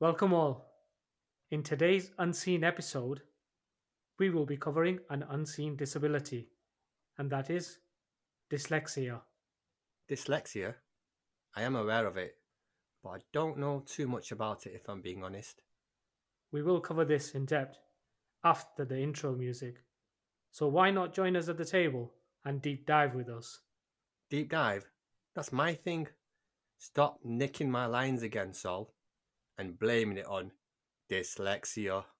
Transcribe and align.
Welcome 0.00 0.32
all. 0.32 0.64
In 1.50 1.62
today's 1.62 2.10
unseen 2.16 2.64
episode, 2.64 3.20
we 4.18 4.30
will 4.30 4.46
be 4.46 4.56
covering 4.56 5.00
an 5.10 5.26
unseen 5.28 5.76
disability, 5.76 6.48
and 7.18 7.28
that 7.28 7.50
is 7.50 7.80
dyslexia. 8.50 9.20
Dyslexia? 10.10 10.76
I 11.54 11.64
am 11.64 11.76
aware 11.76 12.06
of 12.06 12.16
it, 12.16 12.36
but 13.04 13.10
I 13.10 13.18
don't 13.34 13.58
know 13.58 13.84
too 13.86 14.08
much 14.08 14.32
about 14.32 14.64
it 14.64 14.72
if 14.74 14.88
I'm 14.88 15.02
being 15.02 15.22
honest. 15.22 15.60
We 16.50 16.62
will 16.62 16.80
cover 16.80 17.04
this 17.04 17.32
in 17.32 17.44
depth 17.44 17.76
after 18.42 18.86
the 18.86 18.98
intro 18.98 19.34
music. 19.36 19.82
So 20.50 20.66
why 20.66 20.90
not 20.92 21.12
join 21.12 21.36
us 21.36 21.50
at 21.50 21.58
the 21.58 21.66
table 21.66 22.14
and 22.46 22.62
deep 22.62 22.86
dive 22.86 23.14
with 23.14 23.28
us? 23.28 23.60
Deep 24.30 24.48
dive? 24.48 24.88
That's 25.34 25.52
my 25.52 25.74
thing. 25.74 26.08
Stop 26.78 27.18
nicking 27.22 27.70
my 27.70 27.84
lines 27.84 28.22
again, 28.22 28.54
Sol, 28.54 28.94
and 29.60 29.78
blaming 29.78 30.16
it 30.16 30.26
on 30.26 30.50
dyslexia. 31.10 32.04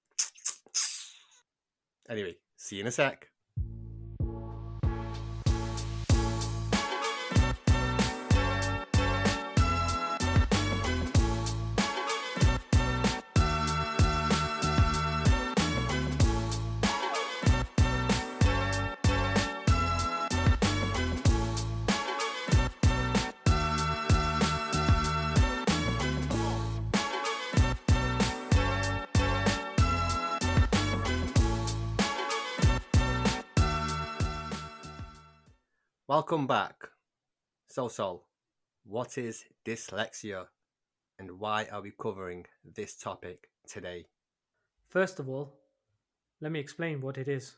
Anyway, 2.09 2.35
see 2.57 2.77
you 2.77 2.81
in 2.81 2.87
a 2.87 2.91
sec. 2.91 3.29
Welcome 36.11 36.45
back. 36.45 36.89
So, 37.67 37.87
Sol, 37.87 38.25
what 38.83 39.17
is 39.17 39.45
dyslexia 39.63 40.47
and 41.17 41.39
why 41.39 41.67
are 41.71 41.81
we 41.81 41.91
covering 41.91 42.47
this 42.65 42.97
topic 42.97 43.47
today? 43.65 44.07
First 44.89 45.19
of 45.19 45.29
all, 45.29 45.53
let 46.41 46.51
me 46.51 46.59
explain 46.59 46.99
what 46.99 47.17
it 47.17 47.29
is. 47.29 47.55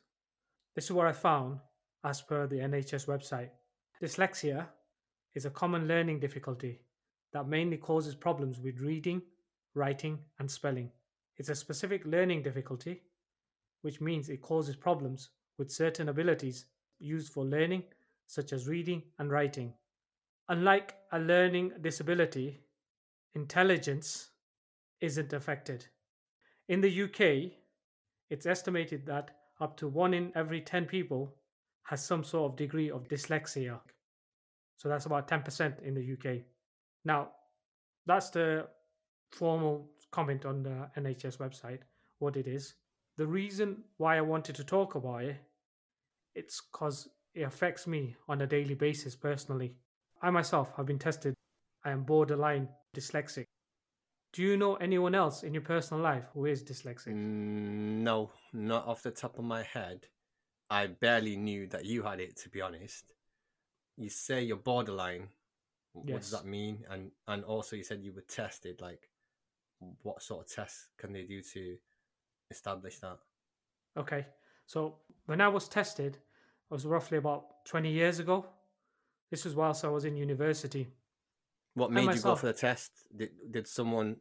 This 0.75 0.85
is 0.85 0.91
what 0.91 1.07
I 1.07 1.13
found 1.13 1.61
as 2.03 2.21
per 2.21 2.45
the 2.45 2.57
NHS 2.57 3.07
website. 3.07 3.49
Dyslexia 3.99 4.67
is 5.33 5.45
a 5.45 5.49
common 5.49 5.88
learning 5.88 6.19
difficulty 6.19 6.79
that 7.31 7.47
mainly 7.47 7.77
causes 7.77 8.13
problems 8.13 8.59
with 8.59 8.81
reading, 8.81 9.23
writing, 9.73 10.19
and 10.38 10.51
spelling. 10.51 10.91
It's 11.38 11.49
a 11.49 11.55
specific 11.55 12.05
learning 12.05 12.43
difficulty, 12.43 13.01
which 13.81 13.99
means 13.99 14.29
it 14.29 14.43
causes 14.43 14.75
problems 14.75 15.29
with 15.57 15.71
certain 15.71 16.07
abilities 16.07 16.65
used 16.99 17.33
for 17.33 17.43
learning, 17.43 17.81
such 18.27 18.53
as 18.53 18.67
reading 18.67 19.03
and 19.19 19.31
writing. 19.31 19.73
Unlike 20.49 20.95
a 21.11 21.19
learning 21.19 21.71
disability, 21.81 22.61
intelligence 23.35 24.29
isn't 25.02 25.33
affected. 25.33 25.85
In 26.69 26.81
the 26.81 27.03
UK, 27.03 27.51
it's 28.29 28.45
estimated 28.45 29.05
that 29.05 29.31
up 29.61 29.77
to 29.77 29.88
one 29.88 30.13
in 30.13 30.31
every 30.35 30.61
10 30.61 30.85
people 30.85 31.33
has 31.83 32.03
some 32.03 32.23
sort 32.23 32.51
of 32.51 32.57
degree 32.57 32.89
of 32.89 33.07
dyslexia. 33.07 33.79
So 34.77 34.89
that's 34.89 35.05
about 35.05 35.27
10% 35.27 35.81
in 35.83 35.94
the 35.94 36.13
UK. 36.13 36.41
Now, 37.05 37.29
that's 38.05 38.29
the 38.29 38.67
formal 39.31 39.89
comment 40.11 40.45
on 40.45 40.63
the 40.63 40.89
NHS 40.97 41.38
website, 41.38 41.79
what 42.19 42.38
it 42.38 42.47
is. 42.47 42.75
The 43.17 43.27
reason 43.27 43.83
why 43.97 44.17
I 44.17 44.21
wanted 44.21 44.55
to 44.55 44.63
talk 44.63 44.95
about 44.95 45.23
it, 45.23 45.38
it's 46.35 46.61
because 46.61 47.09
it 47.33 47.41
affects 47.41 47.88
me 47.88 48.16
on 48.27 48.41
a 48.41 48.47
daily 48.47 48.75
basis 48.75 49.16
personally. 49.16 49.75
I 50.21 50.29
myself 50.29 50.73
have 50.77 50.85
been 50.85 50.99
tested. 50.99 51.33
I 51.83 51.91
am 51.91 52.03
borderline 52.03 52.69
dyslexic. 52.95 53.45
Do 54.31 54.41
you 54.41 54.57
know 54.57 54.75
anyone 54.75 55.13
else 55.16 55.43
in 55.43 55.53
your 55.53 55.61
personal 55.61 56.01
life 56.01 56.23
who 56.33 56.45
is 56.45 56.63
dyslexic? 56.63 57.13
Mm, 57.13 58.01
no, 58.01 58.31
not 58.51 58.88
off 58.88 59.03
the 59.03 59.11
top 59.11 59.38
of 59.38 59.45
my 59.45 59.63
head. 59.63 60.07
I 60.69 60.88
barely 60.88 61.35
knew 61.35 61.67
that 61.67 61.85
you 61.85 62.03
had 62.03 62.19
it, 62.19 62.38
to 62.38 62.49
be 62.49 62.61
honest. 62.61 63.05
You 63.97 64.09
say 64.09 64.41
you're 64.41 64.57
borderline. 64.57 65.29
What 65.93 66.07
Yes. 66.07 66.22
does 66.23 66.31
that 66.31 66.45
mean? 66.45 66.83
And 66.89 67.11
and 67.27 67.43
also 67.43 67.75
you 67.75 67.83
said 67.83 68.03
you 68.03 68.13
were 68.13 68.22
tested. 68.22 68.81
Like, 68.81 69.09
what 70.01 70.23
sort 70.23 70.45
of 70.45 70.51
tests 70.51 70.88
can 70.97 71.13
they 71.13 71.23
do 71.23 71.41
to 71.41 71.77
establish 72.49 72.99
that? 72.99 73.19
Okay. 73.97 74.25
So 74.66 74.95
when 75.27 75.41
I 75.41 75.47
was 75.47 75.67
tested, 75.67 76.17
was 76.73 76.85
roughly 76.85 77.19
about 77.19 77.66
20 77.66 77.91
years 77.91 78.19
ago. 78.19 78.45
This 79.29 79.45
was 79.45 79.56
whilst 79.56 79.85
I 79.85 79.89
was 79.89 80.06
in 80.06 80.17
university. 80.17 80.88
What 81.75 81.91
made 81.91 82.13
you 82.13 82.22
go 82.22 82.35
for 82.35 82.47
the 82.47 82.53
test? 82.53 82.91
Did 83.16 83.29
did 83.51 83.67
someone 83.67 84.17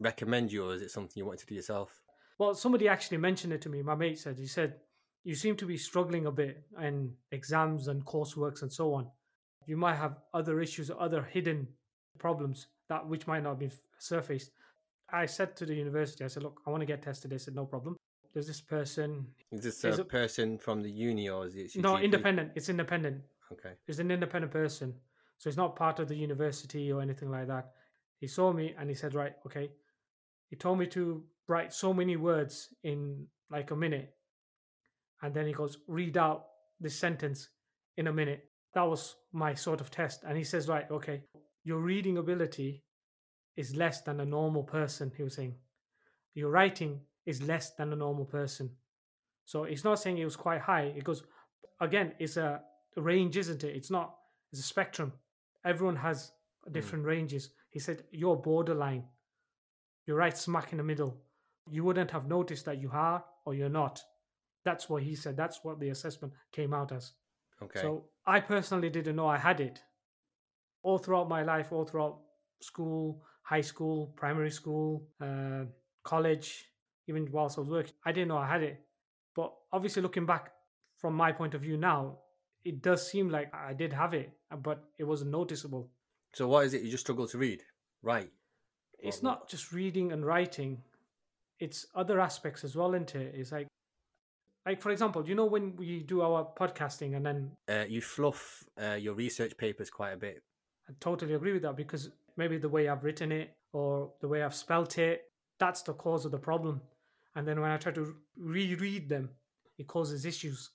recommend 0.00 0.50
you, 0.52 0.64
or 0.64 0.74
is 0.74 0.82
it 0.82 0.90
something 0.90 1.14
you 1.16 1.26
wanted 1.26 1.40
to 1.40 1.46
do 1.46 1.54
yourself? 1.54 2.02
Well, 2.38 2.54
somebody 2.54 2.88
actually 2.88 3.18
mentioned 3.18 3.52
it 3.52 3.60
to 3.62 3.68
me. 3.68 3.82
My 3.82 3.94
mate 3.94 4.18
said, 4.18 4.38
he 4.38 4.46
said, 4.46 4.76
you 5.24 5.34
seem 5.34 5.54
to 5.56 5.66
be 5.66 5.76
struggling 5.76 6.26
a 6.26 6.32
bit 6.32 6.64
in 6.80 7.12
exams 7.30 7.88
and 7.88 8.04
courseworks 8.04 8.62
and 8.62 8.72
so 8.72 8.94
on. 8.94 9.08
You 9.66 9.76
might 9.76 9.94
have 9.96 10.18
other 10.34 10.60
issues, 10.60 10.90
other 10.90 11.22
hidden 11.22 11.68
problems 12.18 12.66
that 12.88 13.06
which 13.06 13.26
might 13.26 13.44
not 13.44 13.60
be 13.60 13.70
surfaced. 13.98 14.50
I 15.10 15.26
said 15.26 15.56
to 15.56 15.66
the 15.66 15.74
university, 15.74 16.24
I 16.24 16.28
said, 16.28 16.42
look, 16.42 16.60
I 16.66 16.70
want 16.70 16.80
to 16.80 16.86
get 16.86 17.02
tested. 17.02 17.30
They 17.30 17.38
said, 17.38 17.54
no 17.54 17.66
problem. 17.66 17.96
There's 18.32 18.46
this 18.46 18.60
person. 18.60 19.26
Is 19.50 19.62
this 19.62 19.84
Is 19.84 19.98
a 19.98 20.04
person 20.04 20.58
from 20.58 20.82
the 20.82 20.90
uni, 20.90 21.28
or 21.28 21.46
is 21.46 21.54
it? 21.54 21.76
No, 21.76 21.98
independent. 21.98 22.52
It's 22.54 22.68
independent. 22.68 23.22
Okay. 23.52 23.74
It's 23.86 23.98
an 23.98 24.10
independent 24.10 24.52
person. 24.52 24.94
So 25.38 25.48
it's 25.48 25.56
not 25.56 25.76
part 25.76 25.98
of 25.98 26.08
the 26.08 26.16
university 26.16 26.92
or 26.92 27.02
anything 27.02 27.30
like 27.30 27.48
that. 27.48 27.72
He 28.20 28.28
saw 28.28 28.52
me 28.52 28.74
and 28.78 28.88
he 28.88 28.94
said, 28.94 29.14
right, 29.14 29.32
okay. 29.44 29.70
He 30.48 30.56
told 30.56 30.78
me 30.78 30.86
to 30.88 31.24
write 31.48 31.72
so 31.72 31.92
many 31.92 32.16
words 32.16 32.68
in 32.84 33.26
like 33.50 33.70
a 33.70 33.76
minute. 33.76 34.14
And 35.20 35.34
then 35.34 35.46
he 35.46 35.52
goes, 35.52 35.78
read 35.88 36.16
out 36.16 36.46
this 36.80 36.98
sentence 36.98 37.48
in 37.96 38.06
a 38.06 38.12
minute. 38.12 38.44
That 38.74 38.88
was 38.88 39.16
my 39.32 39.54
sort 39.54 39.80
of 39.80 39.90
test. 39.90 40.22
And 40.24 40.38
he 40.38 40.44
says, 40.44 40.68
right, 40.68 40.90
okay, 40.90 41.22
your 41.64 41.78
reading 41.78 42.16
ability 42.18 42.84
is 43.56 43.76
less 43.76 44.00
than 44.00 44.20
a 44.20 44.24
normal 44.24 44.62
person, 44.62 45.12
he 45.16 45.22
was 45.22 45.34
saying. 45.34 45.56
Your 46.34 46.50
writing 46.50 47.00
is 47.26 47.42
less 47.42 47.70
than 47.74 47.92
a 47.92 47.96
normal 47.96 48.24
person. 48.24 48.70
So 49.44 49.64
it's 49.64 49.84
not 49.84 49.98
saying 49.98 50.18
it 50.18 50.24
was 50.24 50.36
quite 50.36 50.60
high. 50.60 50.92
It 50.96 51.04
goes, 51.04 51.24
again, 51.80 52.12
it's 52.18 52.36
a 52.36 52.62
range, 52.96 53.36
isn't 53.36 53.64
it? 53.64 53.76
It's 53.76 53.90
not, 53.90 54.14
it's 54.52 54.60
a 54.60 54.64
spectrum. 54.64 55.12
Everyone 55.64 55.96
has 55.96 56.32
different 56.70 57.04
ranges. 57.04 57.50
He 57.70 57.78
said, 57.78 58.04
You're 58.10 58.36
borderline. 58.36 59.04
You're 60.06 60.16
right 60.16 60.36
smack 60.36 60.72
in 60.72 60.78
the 60.78 60.84
middle. 60.84 61.16
You 61.70 61.84
wouldn't 61.84 62.10
have 62.10 62.26
noticed 62.26 62.64
that 62.66 62.80
you 62.80 62.90
are 62.92 63.24
or 63.44 63.54
you're 63.54 63.68
not. 63.68 64.02
That's 64.64 64.88
what 64.88 65.02
he 65.02 65.14
said. 65.14 65.36
That's 65.36 65.60
what 65.62 65.80
the 65.80 65.90
assessment 65.90 66.32
came 66.52 66.74
out 66.74 66.92
as. 66.92 67.12
Okay. 67.62 67.80
So 67.80 68.06
I 68.26 68.40
personally 68.40 68.90
didn't 68.90 69.16
know 69.16 69.26
I 69.26 69.38
had 69.38 69.60
it. 69.60 69.80
All 70.82 70.98
throughout 70.98 71.28
my 71.28 71.42
life, 71.42 71.72
all 71.72 71.84
throughout 71.84 72.18
school, 72.60 73.22
high 73.42 73.60
school, 73.60 74.12
primary 74.16 74.50
school, 74.50 75.08
uh, 75.20 75.64
college, 76.02 76.66
even 77.08 77.28
whilst 77.30 77.58
I 77.58 77.62
was 77.62 77.70
working, 77.70 77.94
I 78.04 78.12
didn't 78.12 78.28
know 78.28 78.38
I 78.38 78.48
had 78.48 78.62
it. 78.62 78.80
But 79.34 79.52
obviously, 79.72 80.02
looking 80.02 80.26
back 80.26 80.52
from 80.98 81.14
my 81.14 81.32
point 81.32 81.54
of 81.54 81.62
view 81.62 81.76
now, 81.76 82.18
it 82.64 82.82
does 82.82 83.08
seem 83.10 83.28
like 83.28 83.52
I 83.54 83.72
did 83.72 83.92
have 83.92 84.14
it, 84.14 84.30
but 84.62 84.84
it 84.98 85.04
wasn't 85.04 85.30
noticeable. 85.30 85.90
So 86.34 86.48
what 86.48 86.64
is 86.64 86.74
it? 86.74 86.82
You 86.82 86.90
just 86.90 87.04
struggle 87.04 87.26
to 87.28 87.38
read, 87.38 87.62
right? 88.02 88.30
It's 88.98 89.22
not 89.22 89.48
just 89.48 89.72
reading 89.72 90.12
and 90.12 90.24
writing; 90.24 90.82
it's 91.58 91.86
other 91.94 92.20
aspects 92.20 92.62
as 92.62 92.76
well. 92.76 92.94
Into 92.94 93.18
it, 93.18 93.34
it's 93.34 93.50
like, 93.50 93.66
like 94.64 94.80
for 94.80 94.90
example, 94.90 95.26
you 95.26 95.34
know 95.34 95.46
when 95.46 95.74
we 95.76 96.04
do 96.04 96.22
our 96.22 96.48
podcasting, 96.56 97.16
and 97.16 97.26
then 97.26 97.50
Uh, 97.68 97.84
you 97.88 98.00
fluff 98.00 98.62
uh, 98.80 98.94
your 98.94 99.14
research 99.14 99.56
papers 99.56 99.90
quite 99.90 100.12
a 100.12 100.16
bit. 100.16 100.40
I 100.88 100.92
totally 101.00 101.34
agree 101.34 101.52
with 101.52 101.62
that 101.62 101.76
because 101.76 102.10
maybe 102.36 102.58
the 102.58 102.68
way 102.68 102.88
I've 102.88 103.02
written 103.02 103.32
it 103.32 103.54
or 103.72 104.12
the 104.20 104.28
way 104.28 104.42
I've 104.42 104.54
spelt 104.54 104.98
it, 104.98 105.22
that's 105.58 105.82
the 105.82 105.94
cause 105.94 106.24
of 106.24 106.30
the 106.30 106.38
problem. 106.38 106.80
And 107.34 107.46
then 107.46 107.60
when 107.60 107.70
I 107.70 107.76
try 107.76 107.92
to 107.92 108.14
reread 108.36 109.08
them, 109.08 109.30
it 109.78 109.86
causes 109.86 110.26
issues. 110.26 110.70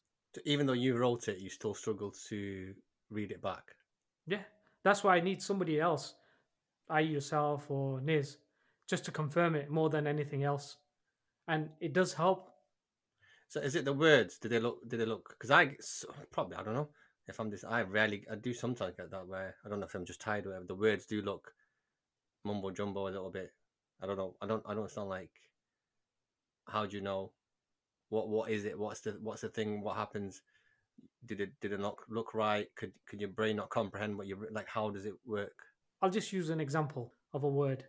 Even 0.46 0.66
though 0.66 0.74
you 0.74 0.98
wrote 0.98 1.28
it, 1.28 1.40
you 1.40 1.50
still 1.50 1.74
struggle 1.74 2.12
to 2.30 2.74
read 3.10 3.32
it 3.32 3.42
back. 3.42 3.64
Yeah, 4.26 4.42
that's 4.84 5.04
why 5.04 5.16
I 5.16 5.22
need 5.22 5.42
somebody 5.42 5.80
else, 5.80 6.16
i.e., 6.90 7.06
yourself 7.06 7.70
or 7.70 8.02
Niz, 8.02 8.38
just 8.90 9.06
to 9.06 9.12
confirm 9.12 9.56
it 9.56 9.70
more 9.70 9.90
than 9.90 10.08
anything 10.08 10.44
else. 10.44 10.78
And 11.48 11.70
it 11.80 11.94
does 11.94 12.14
help. 12.14 12.50
So 13.48 13.62
is 13.62 13.76
it 13.76 13.86
the 13.86 13.94
words? 13.94 14.38
Did 14.38 14.52
they 14.52 14.60
look? 14.60 14.88
Did 14.88 15.00
they 15.00 15.06
look? 15.06 15.30
Because 15.30 15.52
I 15.52 15.78
probably 16.32 16.58
I 16.58 16.64
don't 16.64 16.74
know 16.74 16.90
if 17.28 17.40
I'm 17.40 17.50
this. 17.50 17.64
I 17.64 17.82
rarely 17.84 18.26
I 18.30 18.36
do 18.36 18.54
sometimes 18.54 18.96
get 18.98 19.10
that 19.12 19.28
where 19.28 19.56
I 19.66 19.70
don't 19.70 19.80
know 19.80 19.86
if 19.86 19.96
I'm 19.96 20.06
just 20.06 20.20
tired 20.20 20.46
or 20.46 20.50
whatever. 20.50 20.66
The 20.68 20.76
words 20.76 21.06
do 21.06 21.22
look 21.22 21.54
mumbo 22.44 22.72
jumbo 22.72 23.08
a 23.08 23.10
little 23.10 23.32
bit. 23.32 23.54
I 24.02 24.06
don't 24.06 24.18
know. 24.18 24.36
I 24.42 24.48
don't. 24.48 24.64
I 24.66 24.74
don't 24.74 24.92
sound 24.92 25.10
like. 25.10 25.32
How 26.68 26.86
do 26.86 26.96
you 26.96 27.02
know? 27.02 27.32
What 28.10 28.30
What 28.30 28.50
is 28.52 28.66
it? 28.66 28.78
What's 28.78 29.02
the 29.02 29.18
What's 29.22 29.42
the 29.42 29.50
thing? 29.50 29.82
What 29.82 29.96
happens? 29.98 30.42
Did 31.26 31.42
it 31.42 31.60
Did 31.60 31.74
it 31.74 31.80
not 31.80 31.98
look 32.10 32.34
right? 32.34 32.68
Could 32.76 32.94
Could 33.06 33.20
your 33.22 33.30
brain 33.30 33.56
not 33.58 33.70
comprehend 33.70 34.18
what 34.18 34.28
you 34.28 34.48
like? 34.52 34.68
How 34.68 34.90
does 34.90 35.06
it 35.06 35.14
work? 35.26 35.56
I'll 36.02 36.10
just 36.10 36.32
use 36.32 36.50
an 36.50 36.60
example 36.60 37.14
of 37.34 37.44
a 37.44 37.50
word. 37.50 37.86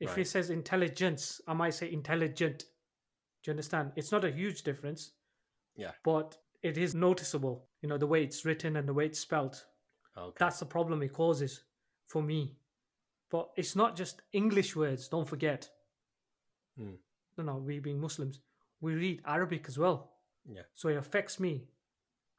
If 0.00 0.10
Right. 0.10 0.18
it 0.18 0.28
says 0.28 0.50
intelligence, 0.50 1.40
I 1.46 1.54
might 1.54 1.74
say 1.74 1.90
intelligent. 1.90 2.60
Do 3.42 3.50
you 3.50 3.52
understand? 3.52 3.92
It's 3.96 4.12
not 4.12 4.24
a 4.24 4.30
huge 4.30 4.62
difference. 4.62 5.12
Yeah. 5.76 5.92
But 6.04 6.36
it 6.62 6.76
is 6.76 6.94
noticeable, 6.94 7.68
you 7.82 7.88
know, 7.88 7.98
the 7.98 8.06
way 8.06 8.22
it's 8.22 8.44
written 8.44 8.76
and 8.76 8.88
the 8.88 8.94
way 8.94 9.06
it's 9.06 9.20
spelt. 9.20 9.64
Okay. 10.16 10.36
That's 10.38 10.58
the 10.58 10.66
problem 10.66 11.02
it 11.02 11.12
causes 11.12 11.64
for 12.06 12.22
me. 12.22 12.56
But 13.30 13.50
it's 13.56 13.76
not 13.76 13.96
just 13.96 14.22
English 14.32 14.74
words, 14.74 15.08
don't 15.08 15.28
forget. 15.28 15.70
Hmm. 16.76 16.94
No, 17.38 17.44
no, 17.44 17.56
we 17.58 17.78
being 17.78 18.00
Muslims, 18.00 18.40
we 18.80 18.94
read 18.94 19.22
Arabic 19.26 19.66
as 19.68 19.78
well. 19.78 20.10
Yeah. 20.50 20.62
So 20.74 20.88
it 20.88 20.96
affects 20.96 21.38
me 21.38 21.68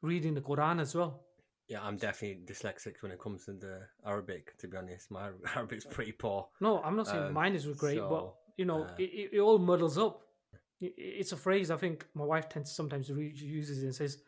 reading 0.02 0.34
the 0.34 0.40
Quran 0.40 0.80
as 0.80 0.94
well. 0.94 1.22
Yeah, 1.68 1.82
I'm 1.82 1.96
definitely 1.96 2.42
dyslexic 2.44 3.00
when 3.00 3.12
it 3.12 3.20
comes 3.20 3.44
to 3.46 3.52
the 3.52 3.82
Arabic. 4.04 4.56
To 4.58 4.68
be 4.68 4.76
honest, 4.76 5.10
my 5.10 5.30
Arabic's 5.54 5.84
pretty 5.84 6.12
poor. 6.12 6.48
No, 6.60 6.82
I'm 6.82 6.96
not 6.96 7.06
saying 7.06 7.24
Um, 7.24 7.32
mine 7.34 7.54
is 7.54 7.66
great, 7.66 7.98
but 7.98 8.34
you 8.56 8.64
know, 8.64 8.82
uh, 8.84 8.94
it, 8.98 9.30
it, 9.32 9.40
all 9.40 9.58
muddles 9.58 9.96
up. 9.96 10.22
It's 10.80 11.32
a 11.32 11.36
phrase 11.36 11.70
I 11.70 11.76
think 11.76 12.06
my 12.14 12.24
wife 12.24 12.48
tends 12.48 12.72
sometimes 12.74 13.06
to 13.08 13.14
re- 13.14 13.32
uses 13.36 13.82
it 13.82 13.86
and 13.86 13.94
says, 13.94 14.18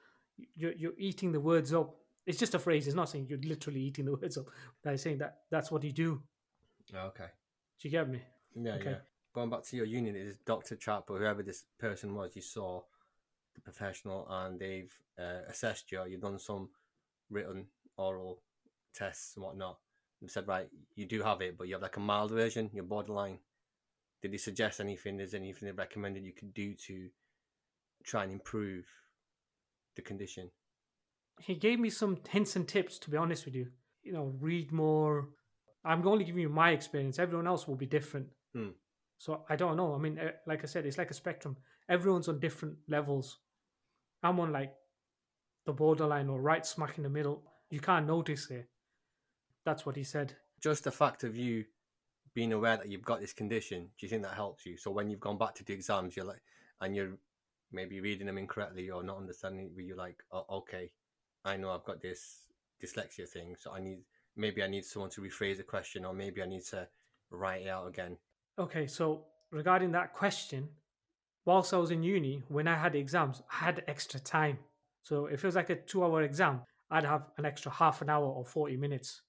"You're 0.55 0.73
you're 0.73 0.93
eating 0.99 1.33
the 1.33 1.41
words 1.41 1.73
up." 1.75 1.97
It's 2.27 2.39
just 2.39 2.55
a 2.55 2.59
phrase. 2.59 2.87
It's 2.87 2.95
not 2.95 3.09
saying 3.09 3.27
you're 3.29 3.41
literally 3.41 3.81
eating 3.81 4.05
the 4.05 4.13
words 4.21 4.37
up. 4.39 4.47
They're 4.83 4.97
saying 4.99 5.19
that 5.19 5.39
that's 5.51 5.71
what 5.73 5.83
you 5.83 5.93
do. 5.93 6.23
Okay. 6.95 7.27
Do 7.81 7.89
you 7.89 7.91
get 7.91 8.09
me? 8.09 8.21
Yeah, 8.55 8.75
Okay. 8.75 8.91
yeah. 8.91 8.97
Going 9.35 9.51
back 9.51 9.63
to 9.65 9.77
your 9.77 9.87
union, 9.87 10.15
is 10.15 10.37
Doctor 10.45 10.77
Chap 10.77 11.05
or 11.09 11.19
whoever 11.19 11.43
this 11.43 11.65
person 11.79 12.15
was, 12.15 12.37
you 12.37 12.43
saw 12.43 12.83
the 13.55 13.61
professional, 13.61 14.27
and 14.29 14.59
they've 14.59 14.93
uh, 15.19 15.49
assessed 15.49 15.91
you. 15.91 16.05
You've 16.07 16.21
done 16.21 16.39
some 16.39 16.69
written, 17.31 17.67
oral 17.97 18.43
tests 18.95 19.37
and 19.37 19.45
whatnot. 19.45 19.79
And 20.21 20.31
said, 20.31 20.47
right, 20.47 20.69
you 20.95 21.07
do 21.07 21.23
have 21.23 21.41
it, 21.41 21.59
but 21.59 21.67
you 21.67 21.75
have 21.75 21.83
like 21.83 21.97
a 21.97 22.01
mild 22.01 22.31
version. 22.31 22.71
You're 22.73 22.85
borderline. 22.85 23.39
Did 24.21 24.31
he 24.31 24.39
suggest 24.39 24.81
anything? 24.81 25.19
Is 25.19 25.35
anything 25.35 25.67
they 25.67 25.73
recommended 25.73 26.25
you 26.25 26.33
could 26.33 26.55
do 26.55 26.75
to 26.87 27.09
try 28.05 28.23
and 28.23 28.33
improve 28.33 28.87
the 29.97 30.03
condition? 30.03 30.51
He 31.41 31.55
gave 31.55 31.81
me 31.81 31.91
some 31.91 32.19
hints 32.29 32.55
and 32.55 32.69
tips. 32.69 32.99
To 33.01 33.11
be 33.11 33.17
honest 33.17 33.45
with 33.47 33.55
you, 33.55 33.69
you 34.05 34.13
know, 34.13 34.33
read 34.39 34.71
more. 34.71 35.31
I'm 35.85 36.07
only 36.07 36.25
giving 36.25 36.43
you 36.43 36.49
my 36.49 36.71
experience. 36.71 37.19
Everyone 37.19 37.49
else 37.49 37.67
will 37.67 37.75
be 37.75 37.87
different. 37.87 38.29
Hmm. 38.55 38.69
So 39.23 39.45
I 39.49 39.55
don't 39.55 39.77
know. 39.77 39.95
I 39.95 39.99
mean, 39.99 40.19
eh, 40.19 40.33
like 40.49 40.65
I 40.65 40.67
said, 40.67 40.85
it's 40.85 40.99
like 40.99 41.13
a 41.13 41.15
spectrum. 41.15 41.57
Everyone's 41.89 42.27
on 42.27 42.41
different 42.41 42.75
levels. 42.89 43.39
I'm 44.21 44.41
on 44.41 44.51
like 44.51 44.75
the 45.65 45.73
borderline 45.73 46.29
or 46.29 46.43
right 46.43 46.67
smack 46.67 46.97
in 46.97 47.05
the 47.05 47.09
middle. 47.09 47.45
You 47.71 47.79
can't 47.79 48.05
notice 48.05 48.51
it. 48.51 48.69
That's 49.65 49.87
what 49.87 49.95
he 49.95 50.03
said. 50.03 50.35
just 50.61 50.83
the 50.83 50.91
fact 50.91 51.23
of 51.23 51.37
you 51.37 51.67
being 52.35 52.53
aware 52.53 52.77
that 52.77 52.89
you've 52.89 53.05
got 53.05 53.21
this 53.21 53.33
condition, 53.33 53.83
do 53.97 54.07
you 54.07 54.09
think 54.09 54.25
that 54.25 54.35
helps 54.35 54.67
you? 54.67 54.77
So 54.77 54.91
when 54.91 55.09
you've 55.09 55.21
gone 55.21 55.39
back 55.39 55.55
to 55.55 55.65
the 55.65 55.73
exams, 55.73 56.17
you're 56.17 56.27
like, 56.27 56.43
and 56.81 56.97
you're 56.97 57.17
maybe 57.71 58.01
reading 58.01 58.27
them 58.27 58.39
incorrectly 58.39 58.91
or 58.91 59.05
not 59.05 59.19
understanding, 59.19 59.71
but 59.73 59.85
you're 59.85 59.97
like, 59.97 60.21
oh, 60.33 60.47
okay, 60.51 60.91
I 61.45 61.57
know 61.57 61.71
I've 61.71 61.85
got 61.85 62.03
this 62.03 62.47
dyslexia 62.83 63.29
thing, 63.29 63.55
so 63.57 63.73
I 63.73 63.79
need 63.79 64.01
maybe 64.35 64.65
I 64.65 64.67
need 64.67 64.85
someone 64.85 65.11
to 65.11 65.21
rephrase 65.21 65.59
the 65.59 65.63
question, 65.63 66.05
or 66.05 66.13
maybe 66.13 66.43
I 66.43 66.47
need 66.47 66.65
to 66.71 66.89
write 67.31 67.63
it 67.63 67.69
out 67.69 67.87
again. 67.87 68.17
Okay, 68.59 68.87
so 68.87 69.25
regarding 69.51 69.93
that 69.93 70.13
question, 70.13 70.69
whilst 71.45 71.73
I 71.73 71.79
was 71.79 71.91
in 71.91 72.03
uni, 72.03 72.43
when 72.49 72.69
I 72.69 72.77
had 72.77 72.95
exams, 72.95 73.43
I 73.51 73.65
had 73.65 73.83
extra 73.89 74.21
time. 74.21 74.59
So 75.03 75.27
if 75.27 75.43
it 75.43 75.47
was 75.47 75.57
like 75.57 75.71
a 75.71 75.77
two 75.77 76.05
hour 76.05 76.23
exam, 76.23 76.61
I'd 76.91 77.05
have 77.05 77.31
an 77.39 77.45
extra 77.47 77.73
half 77.73 78.03
an 78.03 78.11
hour 78.11 78.27
or 78.27 78.45
40 78.45 78.77
minutes. 78.77 79.23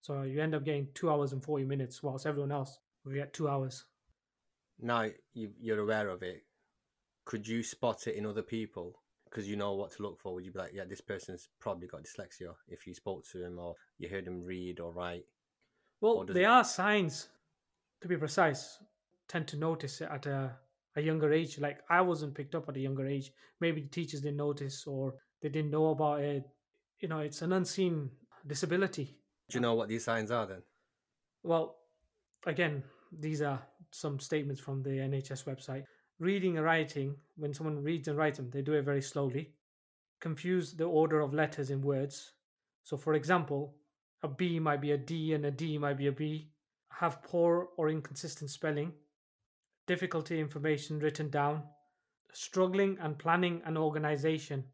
So 0.00 0.22
you 0.22 0.40
end 0.40 0.54
up 0.54 0.64
getting 0.64 0.88
two 0.94 1.10
hours 1.10 1.32
and 1.32 1.42
40 1.42 1.64
minutes, 1.64 2.02
whilst 2.02 2.26
everyone 2.26 2.52
else 2.52 2.78
will 3.04 3.12
get 3.12 3.32
two 3.34 3.48
hours. 3.48 3.84
Now 4.80 5.06
you, 5.34 5.50
you're 5.60 5.80
aware 5.80 6.08
of 6.08 6.22
it. 6.22 6.44
Could 7.24 7.46
you 7.46 7.62
spot 7.62 8.06
it 8.06 8.14
in 8.14 8.24
other 8.24 8.42
people? 8.42 9.02
Because 9.28 9.46
you 9.48 9.56
know 9.56 9.74
what 9.74 9.90
to 9.92 10.02
look 10.02 10.18
for. 10.20 10.32
Would 10.34 10.44
you 10.46 10.52
be 10.52 10.60
like, 10.60 10.72
yeah, 10.72 10.84
this 10.88 11.02
person's 11.02 11.48
probably 11.60 11.88
got 11.88 12.04
dyslexia 12.04 12.54
if 12.68 12.86
you 12.86 12.94
spoke 12.94 13.26
to 13.32 13.44
him 13.44 13.58
or 13.58 13.74
you 13.98 14.08
heard 14.08 14.26
him 14.26 14.42
read 14.44 14.80
or 14.80 14.92
write? 14.92 15.24
Well, 16.00 16.12
Or 16.18 16.24
there 16.24 16.44
it- 16.44 16.46
are 16.46 16.64
signs, 16.64 17.28
to 18.00 18.08
be 18.08 18.16
precise, 18.16 18.78
tend 19.28 19.46
to 19.48 19.56
notice 19.56 20.00
it 20.00 20.08
at 20.10 20.26
a, 20.26 20.52
a 20.96 21.00
younger 21.00 21.32
age. 21.32 21.58
Like 21.58 21.80
I 21.90 22.00
wasn't 22.00 22.34
picked 22.34 22.54
up 22.54 22.68
at 22.68 22.76
a 22.76 22.80
younger 22.80 23.06
age. 23.06 23.30
Maybe 23.60 23.82
the 23.82 23.88
teachers 23.88 24.20
didn't 24.20 24.36
notice 24.36 24.86
or 24.86 25.14
they 25.42 25.48
didn't 25.48 25.70
know 25.70 25.90
about 25.90 26.20
it. 26.20 26.44
You 27.00 27.08
know, 27.08 27.20
it's 27.20 27.42
an 27.42 27.52
unseen 27.52 28.10
disability. 28.46 29.16
Do 29.48 29.56
you 29.56 29.60
know 29.60 29.74
what 29.74 29.88
these 29.88 30.04
signs 30.04 30.30
are 30.30 30.46
then? 30.46 30.62
Well, 31.42 31.76
again, 32.46 32.82
these 33.18 33.42
are 33.42 33.62
some 33.90 34.18
statements 34.18 34.60
from 34.60 34.82
the 34.82 34.90
NHS 34.90 35.44
website. 35.44 35.84
Reading 36.18 36.56
and 36.56 36.66
writing, 36.66 37.14
when 37.36 37.54
someone 37.54 37.82
reads 37.82 38.08
and 38.08 38.18
writes 38.18 38.38
them, 38.38 38.50
they 38.50 38.62
do 38.62 38.74
it 38.74 38.82
very 38.82 39.00
slowly. 39.00 39.54
Confuse 40.20 40.74
the 40.74 40.84
order 40.84 41.20
of 41.20 41.32
letters 41.32 41.70
in 41.70 41.80
words. 41.80 42.32
So, 42.82 42.96
for 42.96 43.14
example, 43.14 43.76
a 44.22 44.28
B 44.28 44.58
might 44.58 44.80
be 44.80 44.92
a 44.92 44.98
D 44.98 45.34
and 45.34 45.44
a 45.46 45.50
D 45.50 45.78
might 45.78 45.96
be 45.96 46.08
a 46.08 46.12
B. 46.12 46.50
Have 46.90 47.22
poor 47.22 47.68
or 47.76 47.88
inconsistent 47.88 48.50
spelling. 48.50 48.92
Difficulty 49.86 50.40
information 50.40 50.98
written 50.98 51.30
down. 51.30 51.62
Struggling 52.32 52.98
and 53.00 53.18
planning 53.18 53.62
and 53.64 53.78
organization. 53.78 54.64